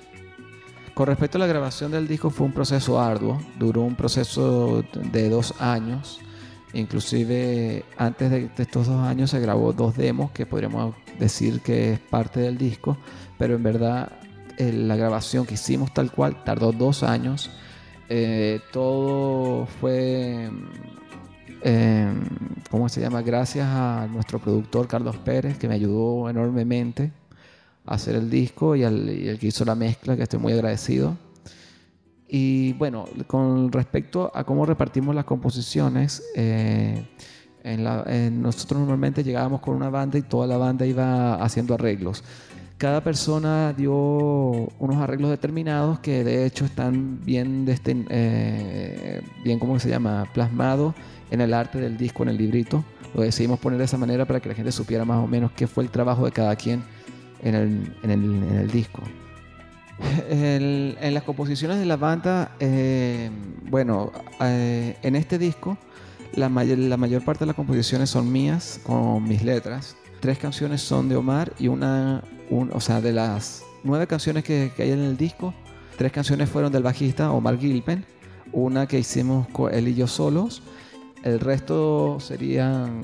[0.95, 4.83] Con respecto a la grabación del disco fue un proceso arduo, duró un proceso
[5.13, 6.19] de dos años,
[6.73, 12.01] inclusive antes de estos dos años se grabó dos demos que podríamos decir que es
[12.01, 12.97] parte del disco,
[13.37, 14.11] pero en verdad
[14.59, 17.51] la grabación que hicimos tal cual tardó dos años,
[18.11, 20.49] Eh, todo fue,
[21.63, 22.09] eh,
[22.71, 23.21] ¿cómo se llama?
[23.21, 27.13] Gracias a nuestro productor Carlos Pérez que me ayudó enormemente
[27.85, 28.95] a hacer el disco y al,
[29.31, 31.17] al que hizo la mezcla, que estoy muy agradecido.
[32.29, 37.07] Y bueno, con respecto a cómo repartimos las composiciones, eh,
[37.65, 42.25] en- nosotros normalmente llegábamos con una banda y toda la banda iba haciendo arreglos.
[42.79, 47.67] Cada persona dio unos arreglos determinados que de hecho están bien,
[48.09, 50.27] eh, bien ¿cómo se llama?
[50.33, 50.95] Plasmados
[51.33, 52.85] en el arte del disco, en el librito.
[53.15, 55.67] Lo decidimos poner de esa manera para que la gente supiera más o menos qué
[55.67, 56.85] fue el trabajo de cada quien
[57.43, 59.03] en el, en el, en el disco.
[60.31, 63.29] En las composiciones de la banda, eh,
[63.69, 65.77] bueno, eh, en este disco
[66.37, 69.97] la, may- la mayor parte de las composiciones son mías con mis letras.
[70.21, 74.73] Tres canciones son de Omar y una, un- o sea, de las nueve canciones que,
[74.77, 75.55] que hay en el disco,
[75.97, 78.05] tres canciones fueron del bajista Omar Gilpen,
[78.53, 80.63] una que hicimos él y yo solos.
[81.23, 83.03] El resto serían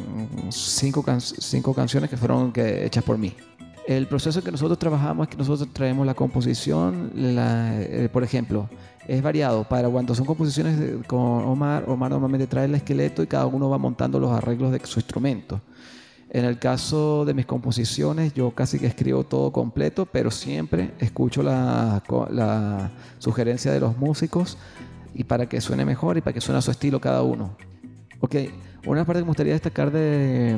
[0.51, 3.33] cinco, can- cinco canciones que fueron que- hechas por mí.
[3.87, 8.69] El proceso que nosotros trabajamos es que nosotros traemos la composición, eh, por ejemplo,
[9.07, 9.65] es variado.
[9.65, 13.77] Para cuando son composiciones con Omar, Omar normalmente trae el esqueleto y cada uno va
[13.77, 15.61] montando los arreglos de su instrumento.
[16.35, 21.45] En el caso de mis composiciones, yo casi que escribo todo completo, pero siempre escucho
[21.45, 24.59] la, la sugerencia de los músicos
[25.15, 27.57] y para que suene mejor y para que suene a su estilo cada uno.
[28.19, 28.35] Ok,
[28.85, 30.55] una parte que me gustaría destacar de,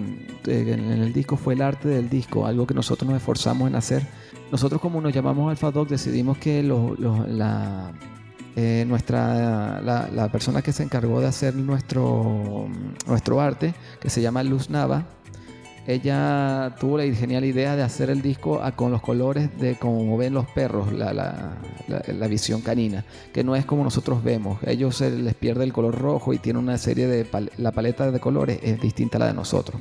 [0.46, 4.06] en el disco fue el arte del disco, algo que nosotros nos esforzamos en hacer.
[4.50, 7.92] Nosotros como nos llamamos Alpha Dog decidimos que la,
[8.56, 12.66] eh, nuestra, la, la persona que se encargó de hacer nuestro,
[13.06, 15.04] nuestro arte, que se llama Luz Nava,
[15.86, 20.34] ella tuvo la genial idea de hacer el disco con los colores de como ven
[20.34, 21.56] los perros, la,
[22.28, 24.58] visión canina, que no es como nosotros vemos.
[24.64, 27.26] A ellos les pierde el color rojo y tiene una serie de...
[27.56, 29.80] la paleta de colores es distinta a la de nosotros.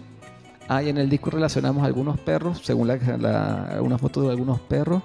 [0.68, 5.02] Ah, y en el disco relacionamos algunos perros, según la, una foto de algunos perros,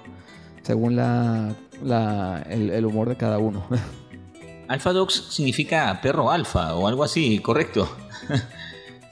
[0.61, 3.65] según el, el humor de cada uno.
[4.67, 7.89] Alpha Dogs significa perro alfa o algo así, correcto.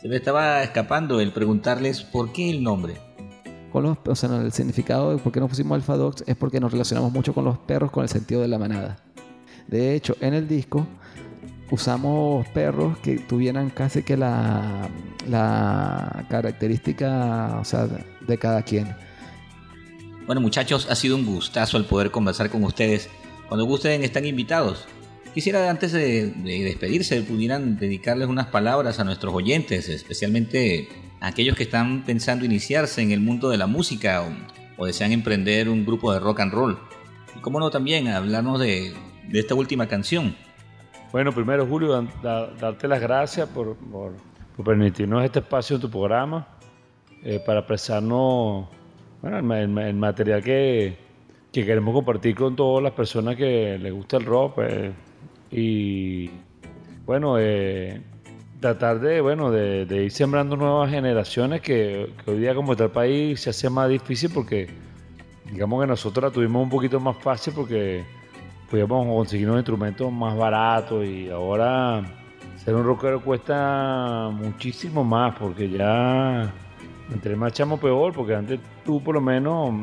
[0.02, 2.96] Se me estaba escapando el preguntarles por qué el nombre.
[3.72, 6.62] con los, o sea, el significado de por qué nos pusimos Alpha Dogs es porque
[6.62, 8.98] nos relacionamos mucho con los perros con el sentido de la manada.
[9.68, 10.88] De hecho, en el disco
[11.70, 14.90] usamos perros que tuvieran casi que la,
[15.28, 17.88] la característica o sea,
[18.26, 18.96] de cada quien.
[20.26, 23.10] Bueno muchachos, ha sido un gustazo el poder conversar con ustedes.
[23.50, 24.88] Cuando gusten están invitados.
[25.34, 30.90] Quisiera antes de, de despedirse, pudieran dedicarles unas palabras a nuestros oyentes, especialmente
[31.22, 35.12] a aquellos que están pensando iniciarse en el mundo de la música o, o desean
[35.12, 36.80] emprender un grupo de rock and roll.
[37.36, 38.94] Y cómo no también hablarnos de,
[39.28, 40.36] de esta última canción.
[41.12, 44.16] Bueno, primero, Julio, da- darte las gracias por, por-
[44.56, 46.48] por permitirnos este espacio en tu programa
[47.24, 48.68] eh, para expresarnos
[49.22, 50.98] bueno, el, el material que,
[51.52, 54.56] que queremos compartir con todas las personas que les gusta el rock.
[54.56, 54.92] pues,
[55.52, 56.30] y
[57.06, 58.02] bueno, eh,
[58.60, 62.92] tratar de, bueno, de, ir sembrando nuevas generaciones que, que hoy día como está el
[62.92, 64.68] país se hace más difícil porque
[65.52, 68.04] digamos que nosotros la tuvimos un poquito más fácil porque
[68.70, 72.04] podíamos conseguir unos instrumentos más baratos y ahora
[72.58, 76.54] ser un rockero cuesta muchísimo más porque ya
[77.12, 79.74] entre más chamo peor porque antes tú por lo menos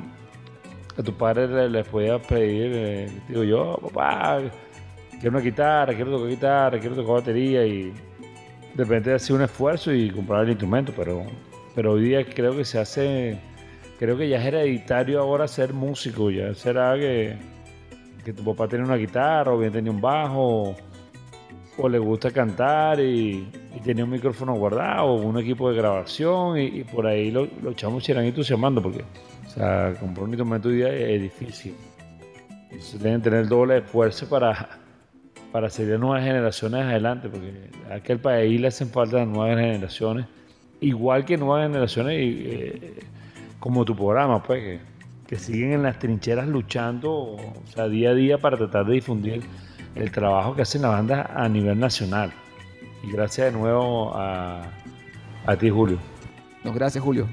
[0.98, 4.40] a tu padre le, le podías pedir, eh, digo yo, papá,
[5.20, 7.92] quiero una guitarra, quiero tocar guitarra, quiero tocar batería y
[8.74, 11.24] de repente hacía un esfuerzo y comprar el instrumento, pero,
[11.74, 13.38] pero hoy día creo que se hace,
[13.98, 17.36] creo que ya es hereditario ahora ser músico, ya será que,
[18.24, 20.76] que tu papá tiene una guitarra o bien tenía un bajo
[21.78, 26.58] o le gusta cantar y, y tenía un micrófono guardado o un equipo de grabación
[26.58, 29.04] y, por ahí lo- los chamos se irán entusiasmando porque
[29.46, 31.74] o sea, comprar un instrumento hoy día es difícil.
[32.70, 34.68] Entonces deben tener doble esfuerzo para,
[35.52, 40.26] para seguir nuevas generaciones adelante, porque a aquel país le hacen falta nuevas generaciones,
[40.80, 43.00] igual que nuevas generaciones eh,
[43.60, 44.80] como tu programa, pues,
[45.26, 47.36] que, siguen en las trincheras luchando,
[47.90, 49.42] día a día para tratar de difundir
[49.94, 52.32] el trabajo que hacen la banda a nivel nacional.
[53.02, 54.62] Y gracias de nuevo a,
[55.46, 55.98] a ti, Julio.
[56.64, 57.26] No, gracias, Julio.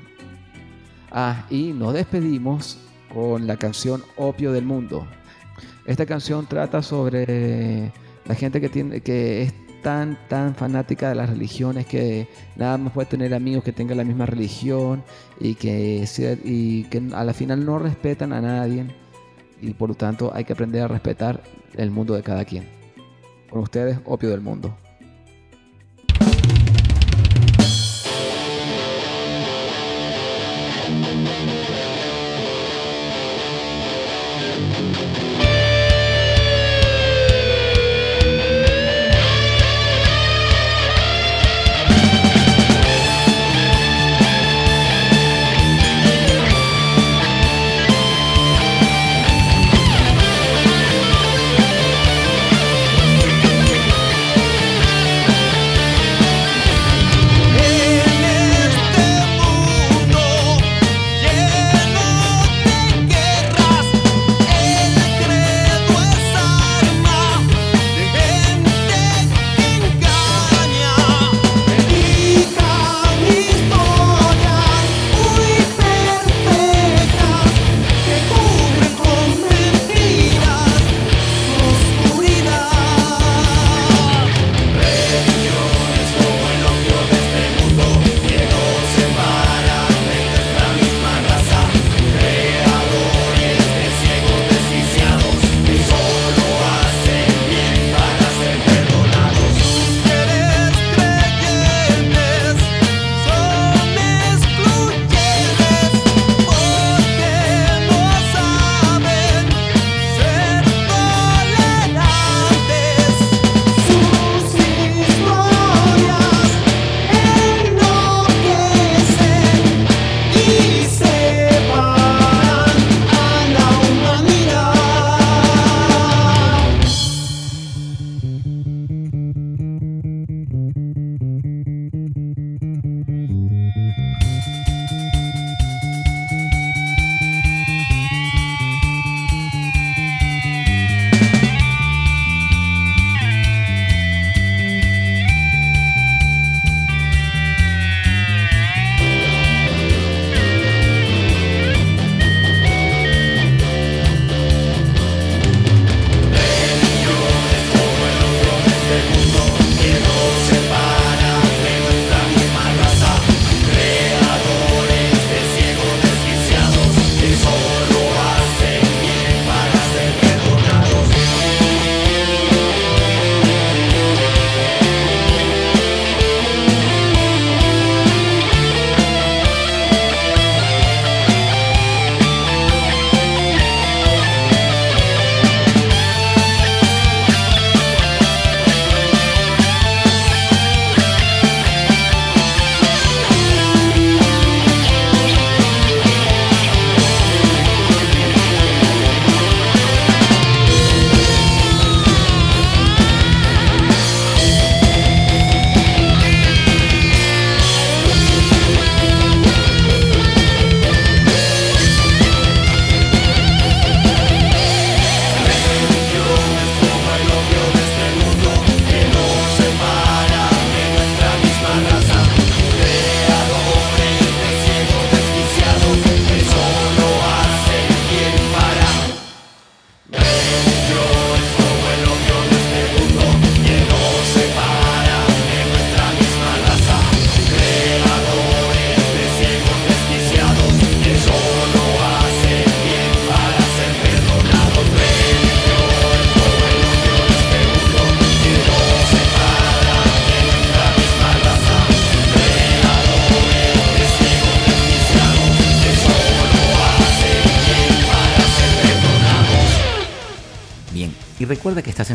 [1.11, 2.80] Ah, y nos despedimos
[3.14, 5.05] con la canción Opio del Mundo.
[5.86, 7.92] Esta canción trata sobre
[8.26, 12.94] la gente que, tiene, que es tan, tan fanática de las religiones que nada más
[12.94, 15.04] puede tener amigos que tengan la misma religión
[15.40, 16.08] y que,
[16.44, 18.86] y que a la final no respetan a nadie
[19.62, 21.42] y por lo tanto hay que aprender a respetar
[21.76, 22.68] el mundo de cada quien.
[23.50, 24.76] Con ustedes, Opio del Mundo.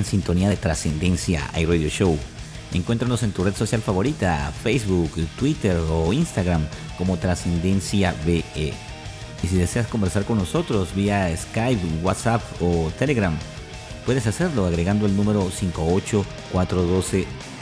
[0.09, 2.19] Sintonía de Trascendencia iRadio Show.
[2.73, 8.75] Encuéntranos en tu red social favorita, Facebook, Twitter o Instagram como Trascendencia BE.
[9.43, 13.37] Y si deseas conversar con nosotros vía Skype, WhatsApp o Telegram,
[14.05, 15.49] puedes hacerlo agregando el número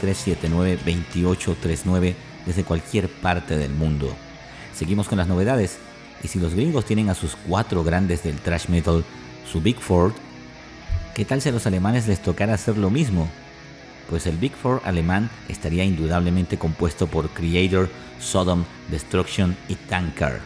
[0.01, 4.13] 58412-379-2839 desde cualquier parte del mundo.
[4.73, 5.77] Seguimos con las novedades.
[6.23, 9.03] Y si los gringos tienen a sus cuatro grandes del thrash metal,
[9.51, 10.13] su Big Four,
[11.17, 13.27] ¿qué tal si a los alemanes les tocara hacer lo mismo?
[14.07, 17.89] Pues el Big Four alemán estaría indudablemente compuesto por Creator,
[18.19, 20.37] Sodom, Destruction y Tankard.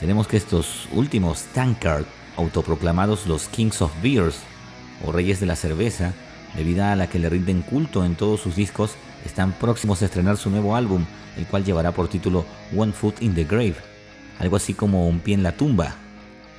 [0.00, 2.06] Tenemos que estos últimos Tankard,
[2.38, 4.38] autoproclamados los Kings of Beers,
[5.04, 6.14] o Reyes de la Cerveza,
[6.56, 8.92] debido a la que le rinden culto en todos sus discos,
[9.26, 11.04] están próximos a estrenar su nuevo álbum,
[11.36, 13.76] el cual llevará por título One Foot in the Grave,
[14.38, 15.94] algo así como un pie en la tumba,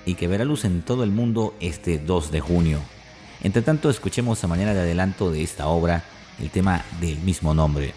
[0.05, 2.96] y que verá luz en todo el mundo este 2 de junio.
[3.43, 6.03] Entre tanto, escuchemos a manera de adelanto de esta obra
[6.39, 7.93] el tema del mismo nombre.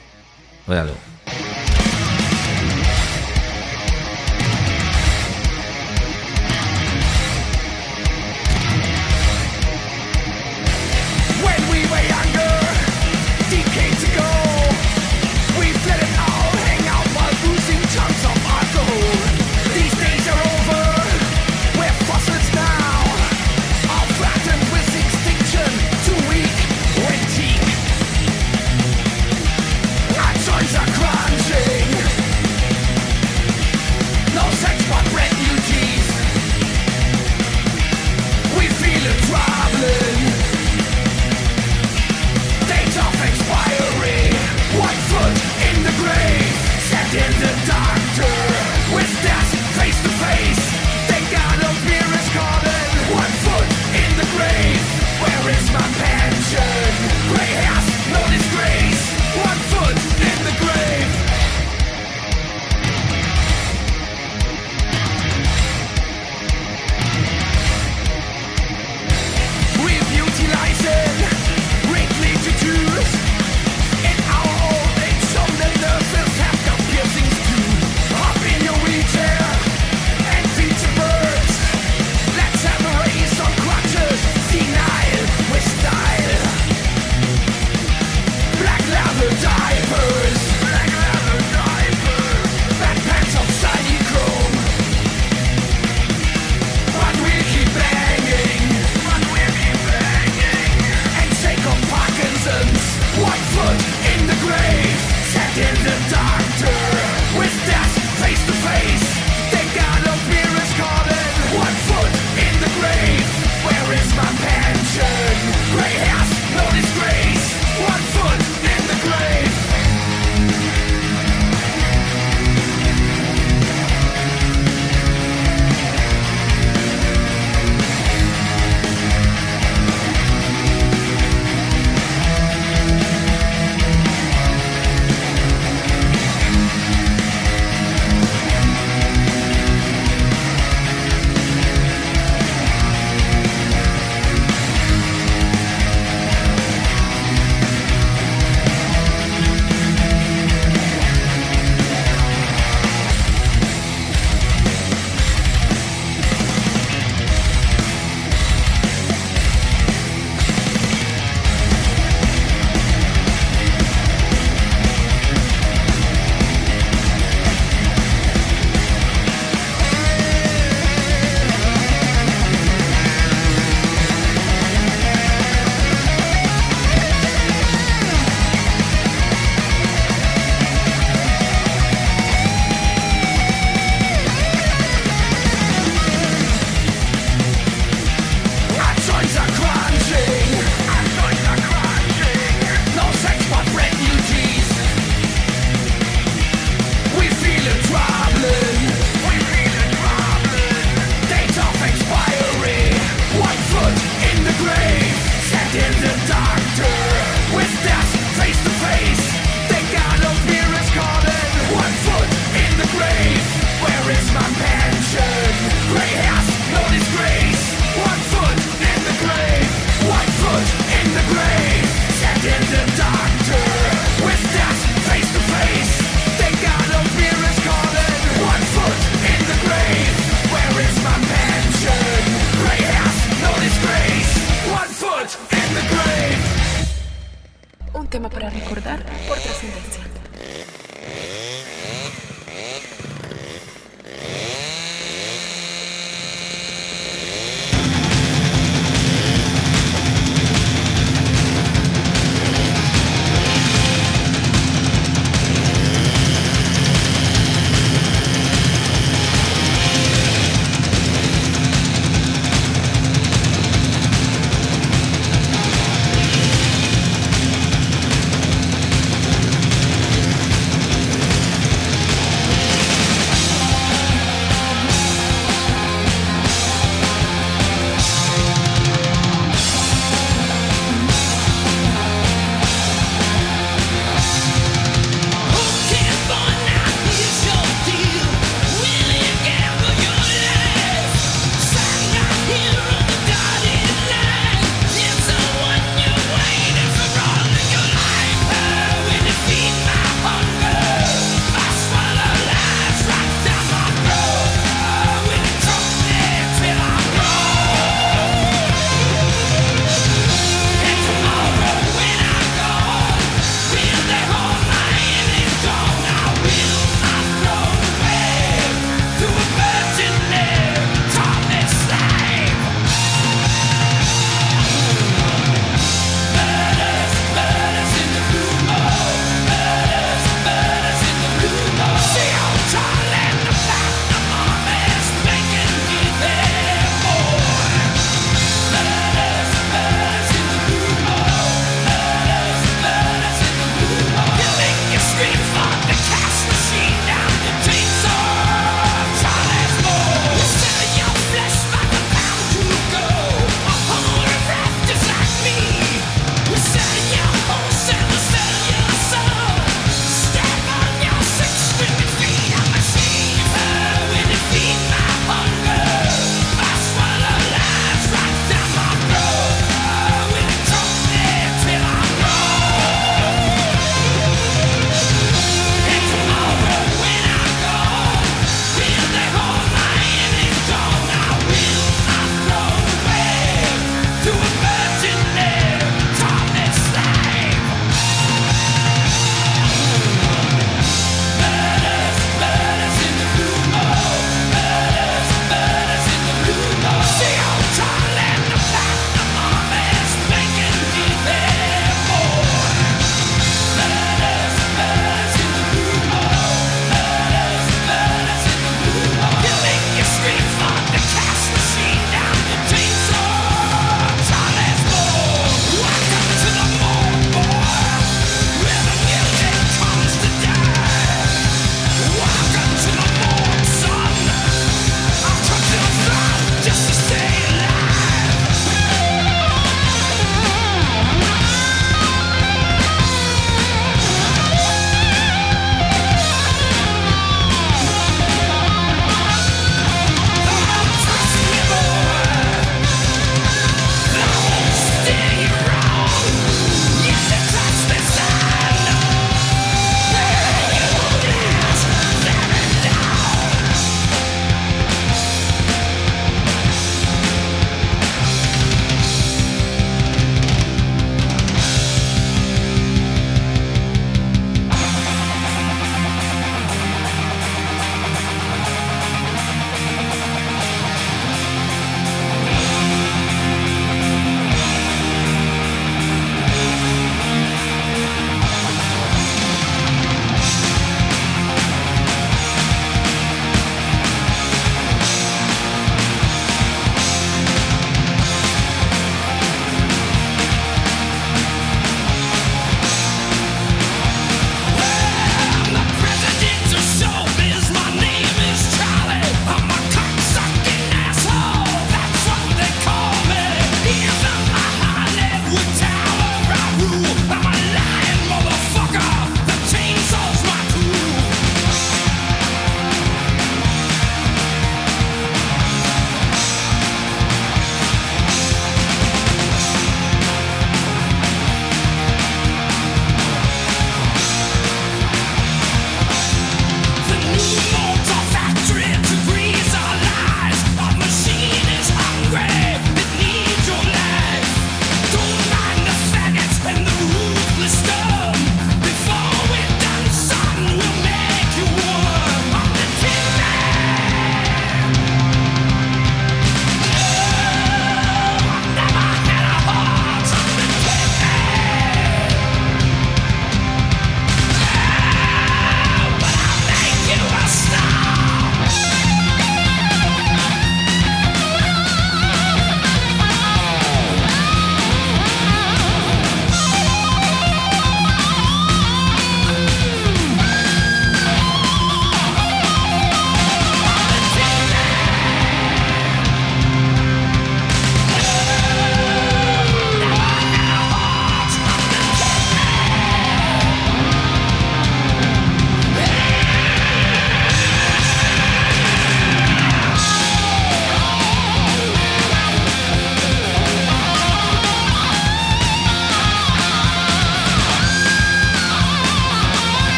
[0.67, 0.93] Óralo.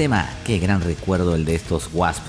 [0.00, 2.22] Tema, qué gran recuerdo el de estos Wasp.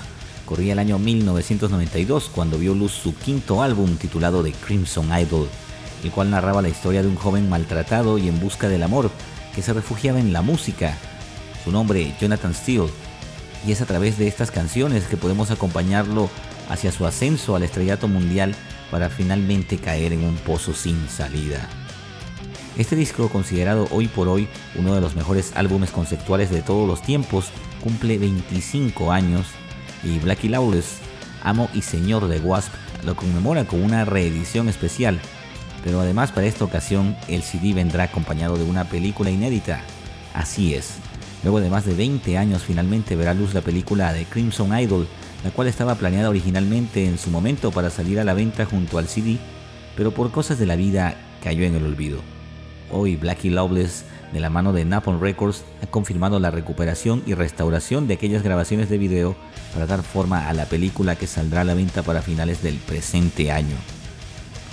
[0.44, 5.48] Corría el año 1992 cuando vio luz su quinto álbum titulado The Crimson Idol,
[6.04, 9.10] el cual narraba la historia de un joven maltratado y en busca del amor
[9.54, 10.98] que se refugiaba en la música.
[11.64, 12.90] Su nombre, Jonathan Steele,
[13.66, 16.28] y es a través de estas canciones que podemos acompañarlo
[16.68, 18.54] hacia su ascenso al estrellato mundial
[18.90, 21.66] para finalmente caer en un pozo sin salida.
[22.78, 27.02] Este disco, considerado hoy por hoy uno de los mejores álbumes conceptuales de todos los
[27.02, 27.50] tiempos,
[27.84, 29.46] cumple 25 años
[30.02, 30.96] y Blackie Lawless,
[31.42, 32.72] amo y señor de Wasp,
[33.04, 35.20] lo conmemora con una reedición especial.
[35.84, 39.82] Pero además para esta ocasión el CD vendrá acompañado de una película inédita.
[40.32, 40.94] Así es,
[41.42, 45.06] luego de más de 20 años finalmente verá luz la película de Crimson Idol,
[45.44, 49.08] la cual estaba planeada originalmente en su momento para salir a la venta junto al
[49.08, 49.36] CD,
[49.94, 52.22] pero por cosas de la vida cayó en el olvido.
[52.92, 58.06] Hoy Blackie Loveless, de la mano de Napalm Records, ha confirmado la recuperación y restauración
[58.06, 59.34] de aquellas grabaciones de video
[59.72, 63.50] para dar forma a la película que saldrá a la venta para finales del presente
[63.50, 63.76] año.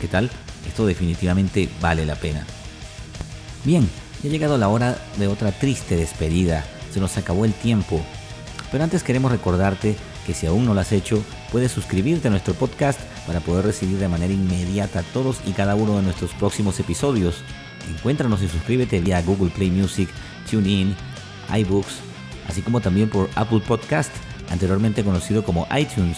[0.01, 0.29] ¿Qué tal?
[0.67, 2.45] Esto definitivamente vale la pena.
[3.63, 3.89] Bien,
[4.21, 6.65] ya ha llegado la hora de otra triste despedida.
[6.93, 8.01] Se nos acabó el tiempo.
[8.71, 9.95] Pero antes queremos recordarte
[10.25, 13.97] que si aún no lo has hecho, puedes suscribirte a nuestro podcast para poder recibir
[13.97, 17.43] de manera inmediata todos y cada uno de nuestros próximos episodios.
[17.89, 20.09] Encuéntranos y suscríbete vía Google Play Music,
[20.49, 20.95] TuneIn,
[21.53, 21.95] iBooks,
[22.47, 24.11] así como también por Apple Podcast,
[24.49, 26.17] anteriormente conocido como iTunes.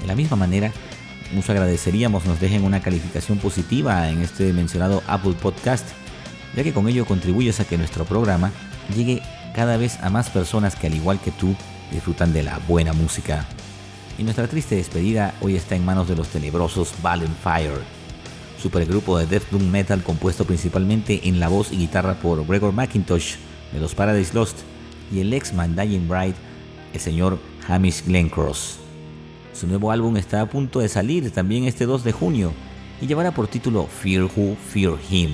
[0.00, 0.72] De la misma manera,
[1.32, 5.86] mucho agradeceríamos nos dejen una calificación positiva en este mencionado Apple Podcast,
[6.56, 8.50] ya que con ello contribuyes a que nuestro programa
[8.94, 9.22] llegue
[9.54, 11.54] cada vez a más personas que al igual que tú
[11.90, 13.46] disfrutan de la buena música.
[14.18, 17.80] Y nuestra triste despedida hoy está en manos de los tenebrosos Valen Fire,
[18.60, 23.36] supergrupo de death doom metal compuesto principalmente en la voz y guitarra por Gregor McIntosh
[23.72, 24.58] de los Paradise Lost
[25.12, 26.34] y el ex Dying Bride,
[26.92, 27.38] el señor
[27.68, 28.78] Hamish Glencross.
[29.54, 32.52] Su nuevo álbum está a punto de salir también este 2 de junio
[33.00, 35.32] y llevará por título Fear Who Fear Him,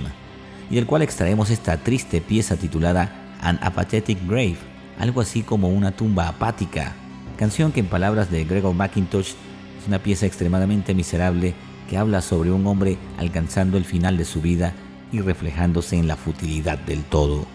[0.71, 4.57] y del cual extraemos esta triste pieza titulada An Apathetic Grave,
[4.99, 6.95] algo así como una tumba apática,
[7.37, 11.55] canción que en palabras de Gregor McIntosh es una pieza extremadamente miserable
[11.97, 14.73] habla sobre un hombre alcanzando el final de su vida
[15.13, 17.47] y reflejándose en la futilidad del todo.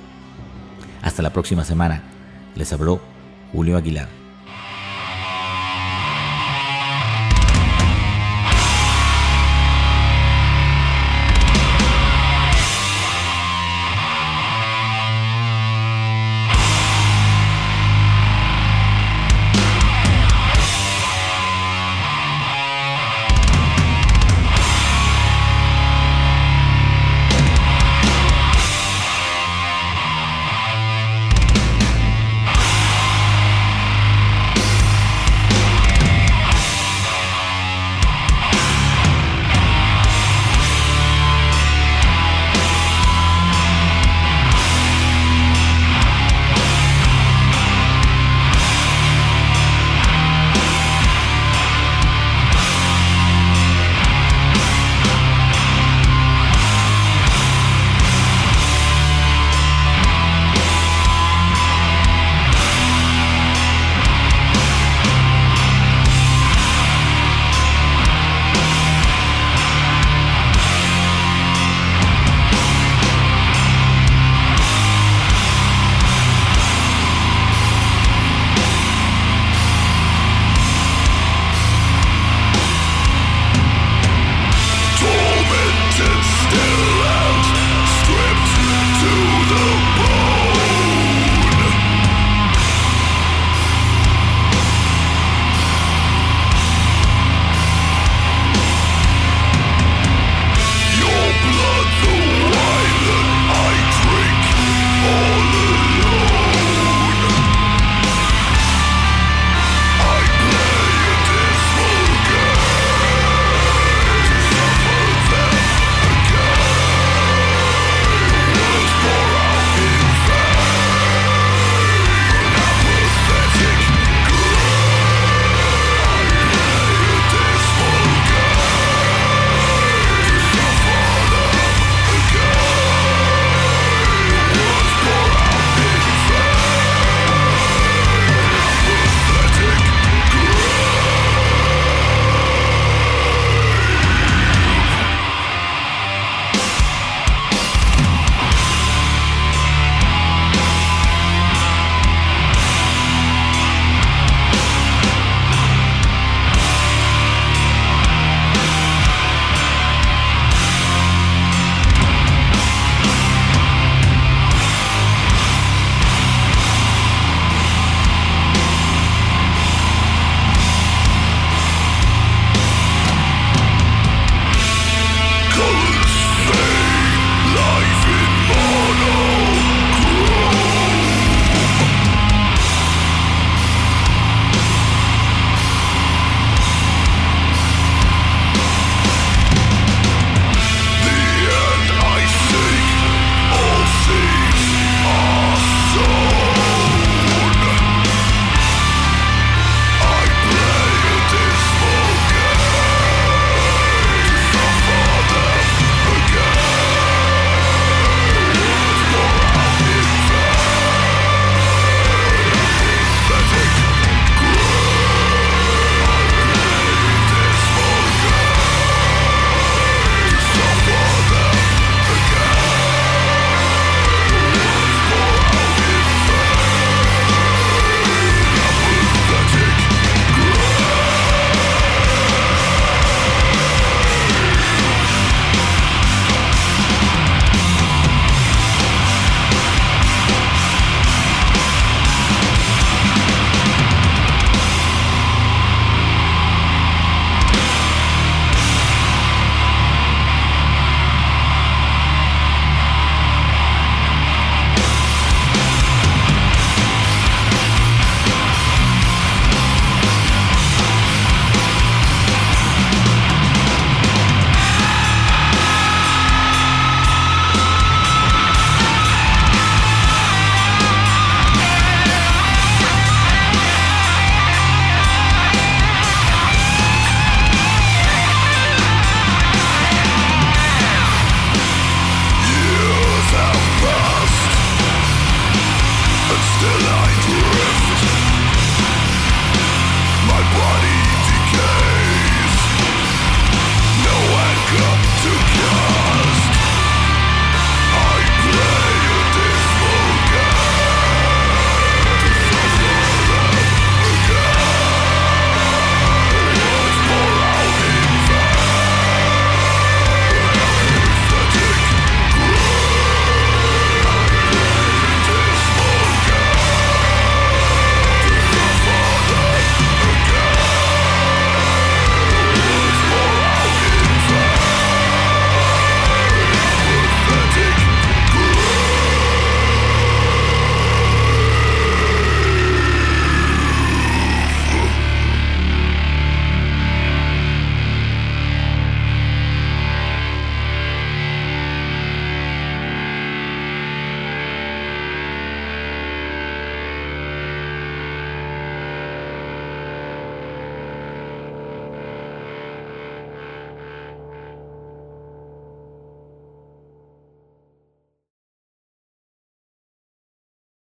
[1.02, 2.04] Hasta la próxima semana.
[2.56, 3.00] Les habló
[3.52, 4.19] Julio Aguilar.